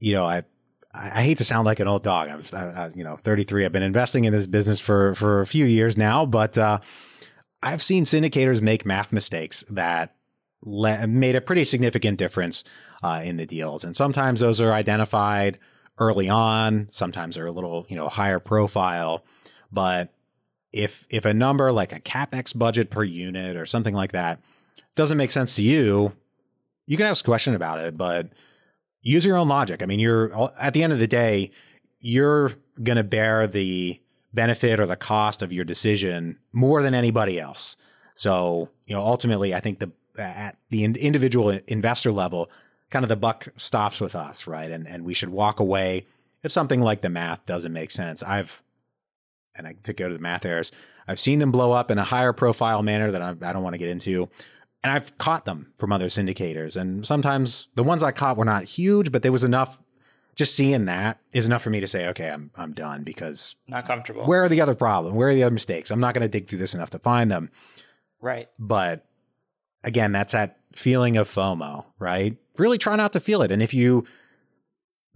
you 0.00 0.14
know, 0.14 0.24
I 0.24 0.44
I 0.94 1.22
hate 1.22 1.38
to 1.38 1.44
sound 1.44 1.66
like 1.66 1.80
an 1.80 1.88
old 1.88 2.02
dog. 2.02 2.28
I'm, 2.28 2.42
I, 2.52 2.90
you 2.94 3.04
know, 3.04 3.16
33. 3.16 3.64
I've 3.64 3.72
been 3.72 3.82
investing 3.82 4.24
in 4.24 4.32
this 4.32 4.46
business 4.46 4.80
for 4.80 5.14
for 5.14 5.40
a 5.40 5.46
few 5.46 5.66
years 5.66 5.98
now, 5.98 6.24
but 6.24 6.56
uh, 6.56 6.80
I've 7.62 7.82
seen 7.82 8.04
syndicators 8.04 8.62
make 8.62 8.86
math 8.86 9.12
mistakes 9.12 9.64
that 9.70 10.14
le- 10.62 11.06
made 11.06 11.36
a 11.36 11.40
pretty 11.42 11.64
significant 11.64 12.18
difference 12.18 12.64
uh, 13.02 13.20
in 13.22 13.36
the 13.36 13.46
deals, 13.46 13.84
and 13.84 13.94
sometimes 13.94 14.40
those 14.40 14.60
are 14.62 14.72
identified 14.72 15.58
early 15.98 16.28
on. 16.28 16.88
Sometimes 16.90 17.34
they're 17.34 17.46
a 17.46 17.52
little, 17.52 17.84
you 17.88 17.96
know, 17.96 18.08
higher 18.08 18.38
profile, 18.38 19.24
but 19.70 20.14
if 20.72 21.06
if 21.10 21.24
a 21.24 21.34
number 21.34 21.72
like 21.72 21.92
a 21.92 22.00
capex 22.00 22.56
budget 22.56 22.90
per 22.90 23.04
unit 23.04 23.56
or 23.56 23.66
something 23.66 23.94
like 23.94 24.12
that 24.12 24.40
doesn't 24.94 25.18
make 25.18 25.30
sense 25.30 25.56
to 25.56 25.62
you, 25.62 26.12
you 26.86 26.96
can 26.96 27.06
ask 27.06 27.24
a 27.24 27.28
question 27.28 27.54
about 27.54 27.80
it, 27.80 27.96
but 27.96 28.30
use 29.02 29.24
your 29.24 29.36
own 29.36 29.48
logic. 29.48 29.82
I 29.82 29.86
mean, 29.86 30.00
you're 30.00 30.32
at 30.58 30.74
the 30.74 30.82
end 30.82 30.92
of 30.92 30.98
the 30.98 31.06
day, 31.06 31.50
you're 32.00 32.52
going 32.82 32.96
to 32.96 33.04
bear 33.04 33.46
the 33.46 34.00
benefit 34.34 34.78
or 34.78 34.86
the 34.86 34.96
cost 34.96 35.42
of 35.42 35.52
your 35.52 35.64
decision 35.64 36.38
more 36.52 36.82
than 36.82 36.94
anybody 36.94 37.40
else. 37.40 37.76
So, 38.14 38.68
you 38.86 38.94
know, 38.94 39.00
ultimately, 39.00 39.54
I 39.54 39.60
think 39.60 39.78
the 39.78 39.92
at 40.18 40.56
the 40.70 40.84
individual 40.84 41.50
investor 41.68 42.10
level, 42.10 42.50
kind 42.90 43.04
of 43.04 43.08
the 43.08 43.16
buck 43.16 43.48
stops 43.56 44.00
with 44.00 44.14
us, 44.14 44.46
right? 44.46 44.70
And 44.70 44.86
and 44.86 45.04
we 45.04 45.14
should 45.14 45.30
walk 45.30 45.60
away 45.60 46.06
if 46.42 46.52
something 46.52 46.80
like 46.80 47.02
the 47.02 47.08
math 47.08 47.44
doesn't 47.46 47.72
make 47.72 47.90
sense. 47.90 48.22
I've 48.22 48.62
and 49.58 49.66
I, 49.66 49.74
to 49.82 49.92
go 49.92 50.08
to 50.08 50.14
the 50.14 50.20
math 50.20 50.46
errors, 50.46 50.72
I've 51.06 51.20
seen 51.20 51.38
them 51.38 51.50
blow 51.50 51.72
up 51.72 51.90
in 51.90 51.98
a 51.98 52.04
higher 52.04 52.32
profile 52.32 52.82
manner 52.82 53.10
that 53.10 53.22
I, 53.22 53.30
I 53.42 53.52
don't 53.52 53.62
want 53.62 53.74
to 53.74 53.78
get 53.78 53.88
into. 53.88 54.28
And 54.84 54.92
I've 54.92 55.16
caught 55.18 55.44
them 55.44 55.72
from 55.76 55.92
other 55.92 56.06
syndicators. 56.06 56.80
And 56.80 57.04
sometimes 57.04 57.68
the 57.74 57.82
ones 57.82 58.02
I 58.02 58.12
caught 58.12 58.36
were 58.36 58.44
not 58.44 58.64
huge, 58.64 59.10
but 59.10 59.22
there 59.22 59.32
was 59.32 59.44
enough. 59.44 59.80
Just 60.36 60.54
seeing 60.54 60.84
that 60.84 61.18
is 61.32 61.46
enough 61.46 61.62
for 61.62 61.70
me 61.70 61.80
to 61.80 61.88
say, 61.88 62.06
okay, 62.08 62.30
I'm 62.30 62.52
I'm 62.54 62.72
done 62.72 63.02
because 63.02 63.56
not 63.66 63.88
comfortable. 63.88 64.24
Where 64.24 64.44
are 64.44 64.48
the 64.48 64.60
other 64.60 64.76
problems? 64.76 65.16
Where 65.16 65.30
are 65.30 65.34
the 65.34 65.42
other 65.42 65.52
mistakes? 65.52 65.90
I'm 65.90 65.98
not 65.98 66.14
going 66.14 66.22
to 66.22 66.28
dig 66.28 66.46
through 66.46 66.60
this 66.60 66.76
enough 66.76 66.90
to 66.90 67.00
find 67.00 67.28
them. 67.28 67.50
Right. 68.22 68.48
But 68.56 69.04
again, 69.82 70.12
that's 70.12 70.34
that 70.34 70.60
feeling 70.72 71.16
of 71.16 71.28
FOMO, 71.28 71.86
right? 71.98 72.36
Really 72.56 72.78
try 72.78 72.94
not 72.94 73.14
to 73.14 73.20
feel 73.20 73.42
it. 73.42 73.50
And 73.50 73.62
if 73.62 73.74
you 73.74 74.04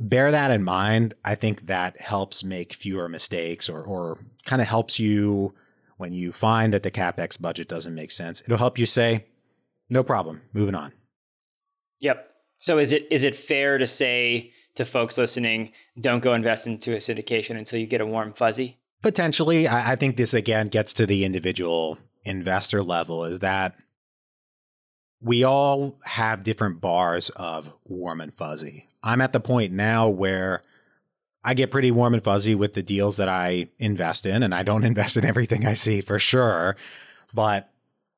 bear 0.08 0.30
that 0.30 0.50
in 0.50 0.62
mind, 0.62 1.14
I 1.24 1.34
think 1.34 1.66
that 1.66 2.00
helps 2.00 2.44
make 2.44 2.72
fewer 2.72 3.08
mistakes 3.08 3.68
or, 3.68 3.82
or 3.82 4.18
kind 4.44 4.60
of 4.60 4.68
helps 4.68 4.98
you 4.98 5.54
when 5.96 6.12
you 6.12 6.32
find 6.32 6.72
that 6.72 6.82
the 6.82 6.90
capex 6.90 7.40
budget 7.40 7.68
doesn't 7.68 7.94
make 7.94 8.10
sense. 8.10 8.40
It'll 8.42 8.58
help 8.58 8.78
you 8.78 8.86
say, 8.86 9.26
no 9.88 10.02
problem, 10.02 10.42
moving 10.52 10.74
on. 10.74 10.92
Yep. 12.00 12.28
So 12.58 12.78
is 12.78 12.92
it 12.92 13.06
is 13.10 13.24
it 13.24 13.36
fair 13.36 13.78
to 13.78 13.86
say 13.86 14.52
to 14.74 14.84
folks 14.84 15.18
listening, 15.18 15.72
don't 16.00 16.22
go 16.22 16.34
invest 16.34 16.66
into 16.66 16.92
a 16.92 16.96
syndication 16.96 17.56
until 17.56 17.78
you 17.78 17.86
get 17.86 18.00
a 18.00 18.06
warm 18.06 18.32
fuzzy? 18.32 18.78
Potentially. 19.02 19.68
I, 19.68 19.92
I 19.92 19.96
think 19.96 20.16
this 20.16 20.34
again 20.34 20.68
gets 20.68 20.94
to 20.94 21.06
the 21.06 21.24
individual 21.24 21.98
investor 22.24 22.82
level 22.82 23.24
is 23.24 23.40
that 23.40 23.74
we 25.20 25.44
all 25.44 25.98
have 26.04 26.42
different 26.42 26.80
bars 26.80 27.30
of 27.30 27.72
warm 27.84 28.20
and 28.20 28.32
fuzzy. 28.32 28.88
I'm 29.02 29.20
at 29.20 29.32
the 29.32 29.40
point 29.40 29.72
now 29.72 30.08
where 30.08 30.62
I 31.44 31.54
get 31.54 31.70
pretty 31.70 31.90
warm 31.90 32.14
and 32.14 32.22
fuzzy 32.22 32.54
with 32.54 32.74
the 32.74 32.82
deals 32.82 33.16
that 33.16 33.28
I 33.28 33.68
invest 33.78 34.26
in, 34.26 34.42
and 34.42 34.54
I 34.54 34.62
don't 34.62 34.84
invest 34.92 35.16
in 35.16 35.24
everything 35.24 35.66
I 35.66 35.74
see 35.74 36.00
for 36.00 36.18
sure. 36.18 36.76
But 37.34 37.70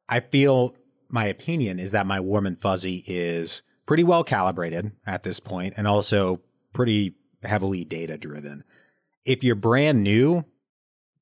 I 0.08 0.20
feel 0.20 0.74
my 1.08 1.26
opinion 1.26 1.78
is 1.78 1.92
that 1.92 2.06
my 2.06 2.20
warm 2.20 2.46
and 2.46 2.60
fuzzy 2.60 3.04
is 3.06 3.62
pretty 3.86 4.04
well 4.04 4.24
calibrated 4.24 4.92
at 5.06 5.22
this 5.22 5.40
point 5.40 5.74
and 5.76 5.86
also 5.86 6.40
pretty 6.72 7.14
heavily 7.42 7.84
data 7.84 8.16
driven. 8.16 8.64
If 9.24 9.44
you're 9.44 9.54
brand 9.54 10.02
new, 10.02 10.44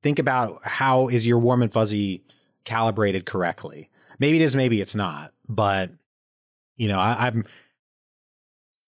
think 0.03 0.19
about 0.19 0.65
how 0.65 1.09
is 1.09 1.27
your 1.27 1.39
warm 1.39 1.63
and 1.63 1.73
fuzzy 1.73 2.25
calibrated 2.65 3.27
correctly. 3.27 3.91
Maybe 4.19 4.41
it 4.41 4.45
is, 4.45 4.57
maybe 4.57 4.81
it's 4.81 4.95
not, 4.95 5.33
but 5.49 5.91
you 6.77 6.89
know, 6.89 6.99
I, 6.99 7.27
I'm 7.27 7.45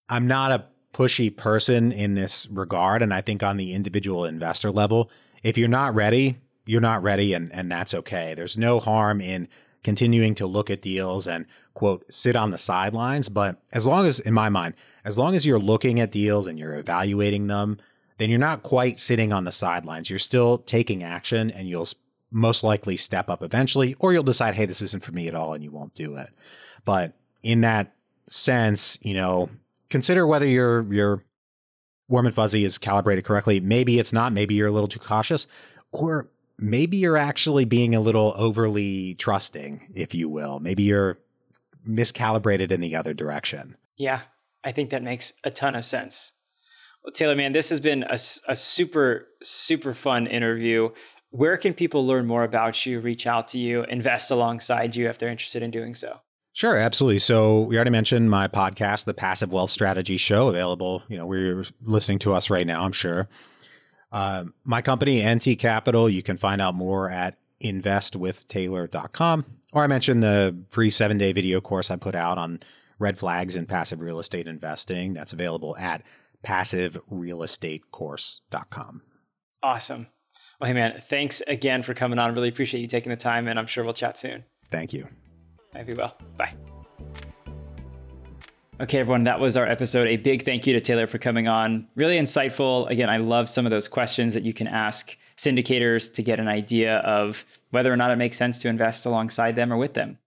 I'm 0.08 0.26
not 0.26 0.50
a 0.52 0.64
pushy 0.92 1.34
person 1.34 1.92
in 1.92 2.14
this 2.14 2.46
regard. 2.48 3.02
And 3.02 3.12
I 3.12 3.20
think 3.20 3.42
on 3.42 3.56
the 3.56 3.74
individual 3.74 4.24
investor 4.24 4.70
level, 4.70 5.10
if 5.42 5.58
you're 5.58 5.68
not 5.68 5.94
ready, 5.94 6.38
you're 6.66 6.80
not 6.80 7.02
ready, 7.02 7.34
and, 7.34 7.52
and 7.52 7.70
that's 7.70 7.92
okay. 7.92 8.34
There's 8.34 8.56
no 8.56 8.80
harm 8.80 9.20
in 9.20 9.48
continuing 9.82 10.34
to 10.36 10.46
look 10.46 10.70
at 10.70 10.80
deals 10.80 11.26
and 11.26 11.44
quote 11.74 12.10
sit 12.10 12.36
on 12.36 12.50
the 12.50 12.58
sidelines. 12.58 13.28
But 13.28 13.60
as 13.72 13.84
long 13.86 14.06
as, 14.06 14.18
in 14.20 14.32
my 14.32 14.48
mind, 14.48 14.74
as 15.04 15.18
long 15.18 15.34
as 15.34 15.44
you're 15.44 15.58
looking 15.58 16.00
at 16.00 16.10
deals 16.10 16.46
and 16.46 16.58
you're 16.58 16.76
evaluating 16.76 17.48
them, 17.48 17.76
then 18.16 18.30
you're 18.30 18.38
not 18.38 18.62
quite 18.62 18.98
sitting 18.98 19.32
on 19.32 19.44
the 19.44 19.52
sidelines. 19.52 20.08
You're 20.08 20.18
still 20.18 20.58
taking 20.58 21.02
action 21.02 21.50
and 21.50 21.68
you'll 21.68 21.88
most 22.30 22.64
likely 22.64 22.96
step 22.96 23.28
up 23.28 23.42
eventually, 23.42 23.94
or 23.98 24.12
you'll 24.12 24.22
decide, 24.22 24.54
hey, 24.54 24.66
this 24.66 24.80
isn't 24.80 25.02
for 25.04 25.12
me 25.12 25.28
at 25.28 25.34
all, 25.34 25.52
and 25.52 25.62
you 25.62 25.70
won't 25.70 25.94
do 25.94 26.16
it. 26.16 26.30
But 26.84 27.12
in 27.42 27.60
that 27.60 27.94
sense, 28.28 28.98
you 29.02 29.14
know, 29.14 29.50
consider 29.90 30.26
whether 30.26 30.46
your 30.46 30.92
your 30.92 31.24
warm 32.08 32.26
and 32.26 32.34
fuzzy 32.34 32.64
is 32.64 32.78
calibrated 32.78 33.24
correctly. 33.24 33.60
Maybe 33.60 33.98
it's 33.98 34.12
not. 34.12 34.32
Maybe 34.32 34.54
you're 34.54 34.68
a 34.68 34.72
little 34.72 34.88
too 34.88 34.98
cautious, 34.98 35.46
or 35.92 36.28
maybe 36.58 36.96
you're 36.96 37.16
actually 37.16 37.64
being 37.64 37.94
a 37.94 38.00
little 38.00 38.34
overly 38.36 39.14
trusting, 39.14 39.92
if 39.94 40.14
you 40.14 40.28
will. 40.28 40.60
Maybe 40.60 40.82
you're 40.82 41.18
miscalibrated 41.88 42.70
in 42.70 42.80
the 42.80 42.96
other 42.96 43.14
direction. 43.14 43.76
Yeah, 43.96 44.22
I 44.62 44.72
think 44.72 44.90
that 44.90 45.02
makes 45.02 45.32
a 45.44 45.50
ton 45.50 45.74
of 45.74 45.84
sense. 45.84 46.32
Well, 47.02 47.12
Taylor, 47.12 47.36
man, 47.36 47.52
this 47.52 47.68
has 47.68 47.80
been 47.80 48.02
a, 48.04 48.14
a 48.48 48.56
super, 48.56 49.28
super 49.42 49.92
fun 49.92 50.26
interview. 50.26 50.90
Where 51.30 51.56
can 51.56 51.74
people 51.74 52.06
learn 52.06 52.26
more 52.26 52.44
about 52.44 52.86
you, 52.86 53.00
reach 53.00 53.26
out 53.26 53.48
to 53.48 53.58
you, 53.58 53.82
invest 53.84 54.30
alongside 54.30 54.96
you 54.96 55.08
if 55.08 55.18
they're 55.18 55.28
interested 55.28 55.62
in 55.62 55.70
doing 55.70 55.94
so? 55.94 56.20
Sure, 56.54 56.78
absolutely. 56.78 57.18
So 57.18 57.60
we 57.62 57.74
already 57.74 57.90
mentioned 57.90 58.30
my 58.30 58.46
podcast, 58.46 59.06
the 59.06 59.12
Passive 59.12 59.52
Wealth 59.52 59.70
Strategy 59.70 60.16
Show, 60.16 60.46
available. 60.48 61.02
You 61.08 61.18
know, 61.18 61.26
we're 61.26 61.64
listening 61.82 62.20
to 62.20 62.32
us 62.32 62.48
right 62.48 62.64
now, 62.64 62.84
I'm 62.84 62.92
sure. 62.92 63.28
Uh, 64.12 64.44
my 64.62 64.80
company, 64.80 65.26
NT 65.26 65.58
Capital, 65.58 66.08
you 66.08 66.22
can 66.22 66.36
find 66.36 66.62
out 66.62 66.76
more 66.76 67.10
at 67.10 67.38
investwithtaylor.com. 67.60 69.44
Or 69.72 69.82
I 69.82 69.88
mentioned 69.88 70.22
the 70.22 70.56
free 70.70 70.90
seven 70.90 71.18
day 71.18 71.32
video 71.32 71.60
course 71.60 71.90
I 71.90 71.96
put 71.96 72.14
out 72.14 72.38
on 72.38 72.60
red 73.00 73.18
flags 73.18 73.56
in 73.56 73.66
passive 73.66 74.00
real 74.00 74.20
estate 74.20 74.46
investing. 74.46 75.12
That's 75.12 75.32
available 75.32 75.76
at 75.76 76.04
passiverealestatecourse.com. 76.46 79.02
Awesome. 79.60 80.06
Well, 80.60 80.68
hey, 80.68 80.74
man, 80.74 81.00
thanks 81.00 81.40
again 81.48 81.82
for 81.82 81.94
coming 81.94 82.20
on. 82.20 82.32
Really 82.32 82.50
appreciate 82.50 82.80
you 82.80 82.86
taking 82.86 83.10
the 83.10 83.16
time, 83.16 83.48
and 83.48 83.58
I'm 83.58 83.66
sure 83.66 83.82
we'll 83.82 83.94
chat 83.94 84.16
soon. 84.16 84.44
Thank 84.70 84.92
you. 84.92 85.08
I 85.74 85.82
be 85.82 85.94
well. 85.94 86.16
Bye. 86.36 86.52
Okay, 88.80 88.98
everyone, 88.98 89.24
that 89.24 89.38
was 89.38 89.56
our 89.56 89.66
episode. 89.66 90.08
A 90.08 90.16
big 90.16 90.44
thank 90.44 90.66
you 90.66 90.72
to 90.72 90.80
Taylor 90.80 91.06
for 91.06 91.18
coming 91.18 91.46
on. 91.46 91.86
Really 91.94 92.18
insightful. 92.18 92.90
Again, 92.90 93.08
I 93.08 93.18
love 93.18 93.48
some 93.48 93.66
of 93.66 93.70
those 93.70 93.86
questions 93.86 94.34
that 94.34 94.42
you 94.42 94.52
can 94.52 94.66
ask 94.66 95.16
syndicators 95.36 96.12
to 96.14 96.22
get 96.22 96.40
an 96.40 96.48
idea 96.48 96.98
of 96.98 97.44
whether 97.70 97.92
or 97.92 97.96
not 97.96 98.10
it 98.10 98.16
makes 98.16 98.36
sense 98.36 98.58
to 98.58 98.68
invest 98.68 99.06
alongside 99.06 99.54
them 99.54 99.72
or 99.72 99.76
with 99.76 99.94
them. 99.94 100.18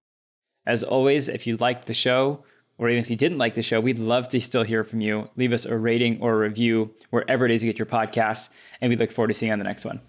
As 0.65 0.83
always, 0.83 1.27
if 1.27 1.45
you 1.45 1.57
liked 1.57 1.87
the 1.87 1.93
show, 1.93 2.43
or 2.77 2.89
even 2.89 3.01
if 3.01 3.09
you 3.09 3.15
didn't 3.15 3.37
like 3.37 3.55
the 3.55 3.61
show, 3.61 3.81
we'd 3.81 3.99
love 3.99 4.27
to 4.29 4.39
still 4.39 4.63
hear 4.63 4.83
from 4.83 5.01
you. 5.01 5.29
Leave 5.35 5.51
us 5.51 5.65
a 5.65 5.77
rating 5.77 6.21
or 6.21 6.33
a 6.33 6.37
review 6.37 6.93
wherever 7.09 7.45
it 7.45 7.51
is 7.51 7.63
you 7.63 7.71
get 7.71 7.79
your 7.79 7.85
podcasts, 7.85 8.49
and 8.81 8.89
we 8.89 8.95
look 8.95 9.11
forward 9.11 9.29
to 9.29 9.33
seeing 9.33 9.49
you 9.49 9.53
on 9.53 9.59
the 9.59 9.65
next 9.65 9.83
one. 9.83 9.99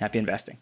Happy 0.00 0.18
investing. 0.18 0.58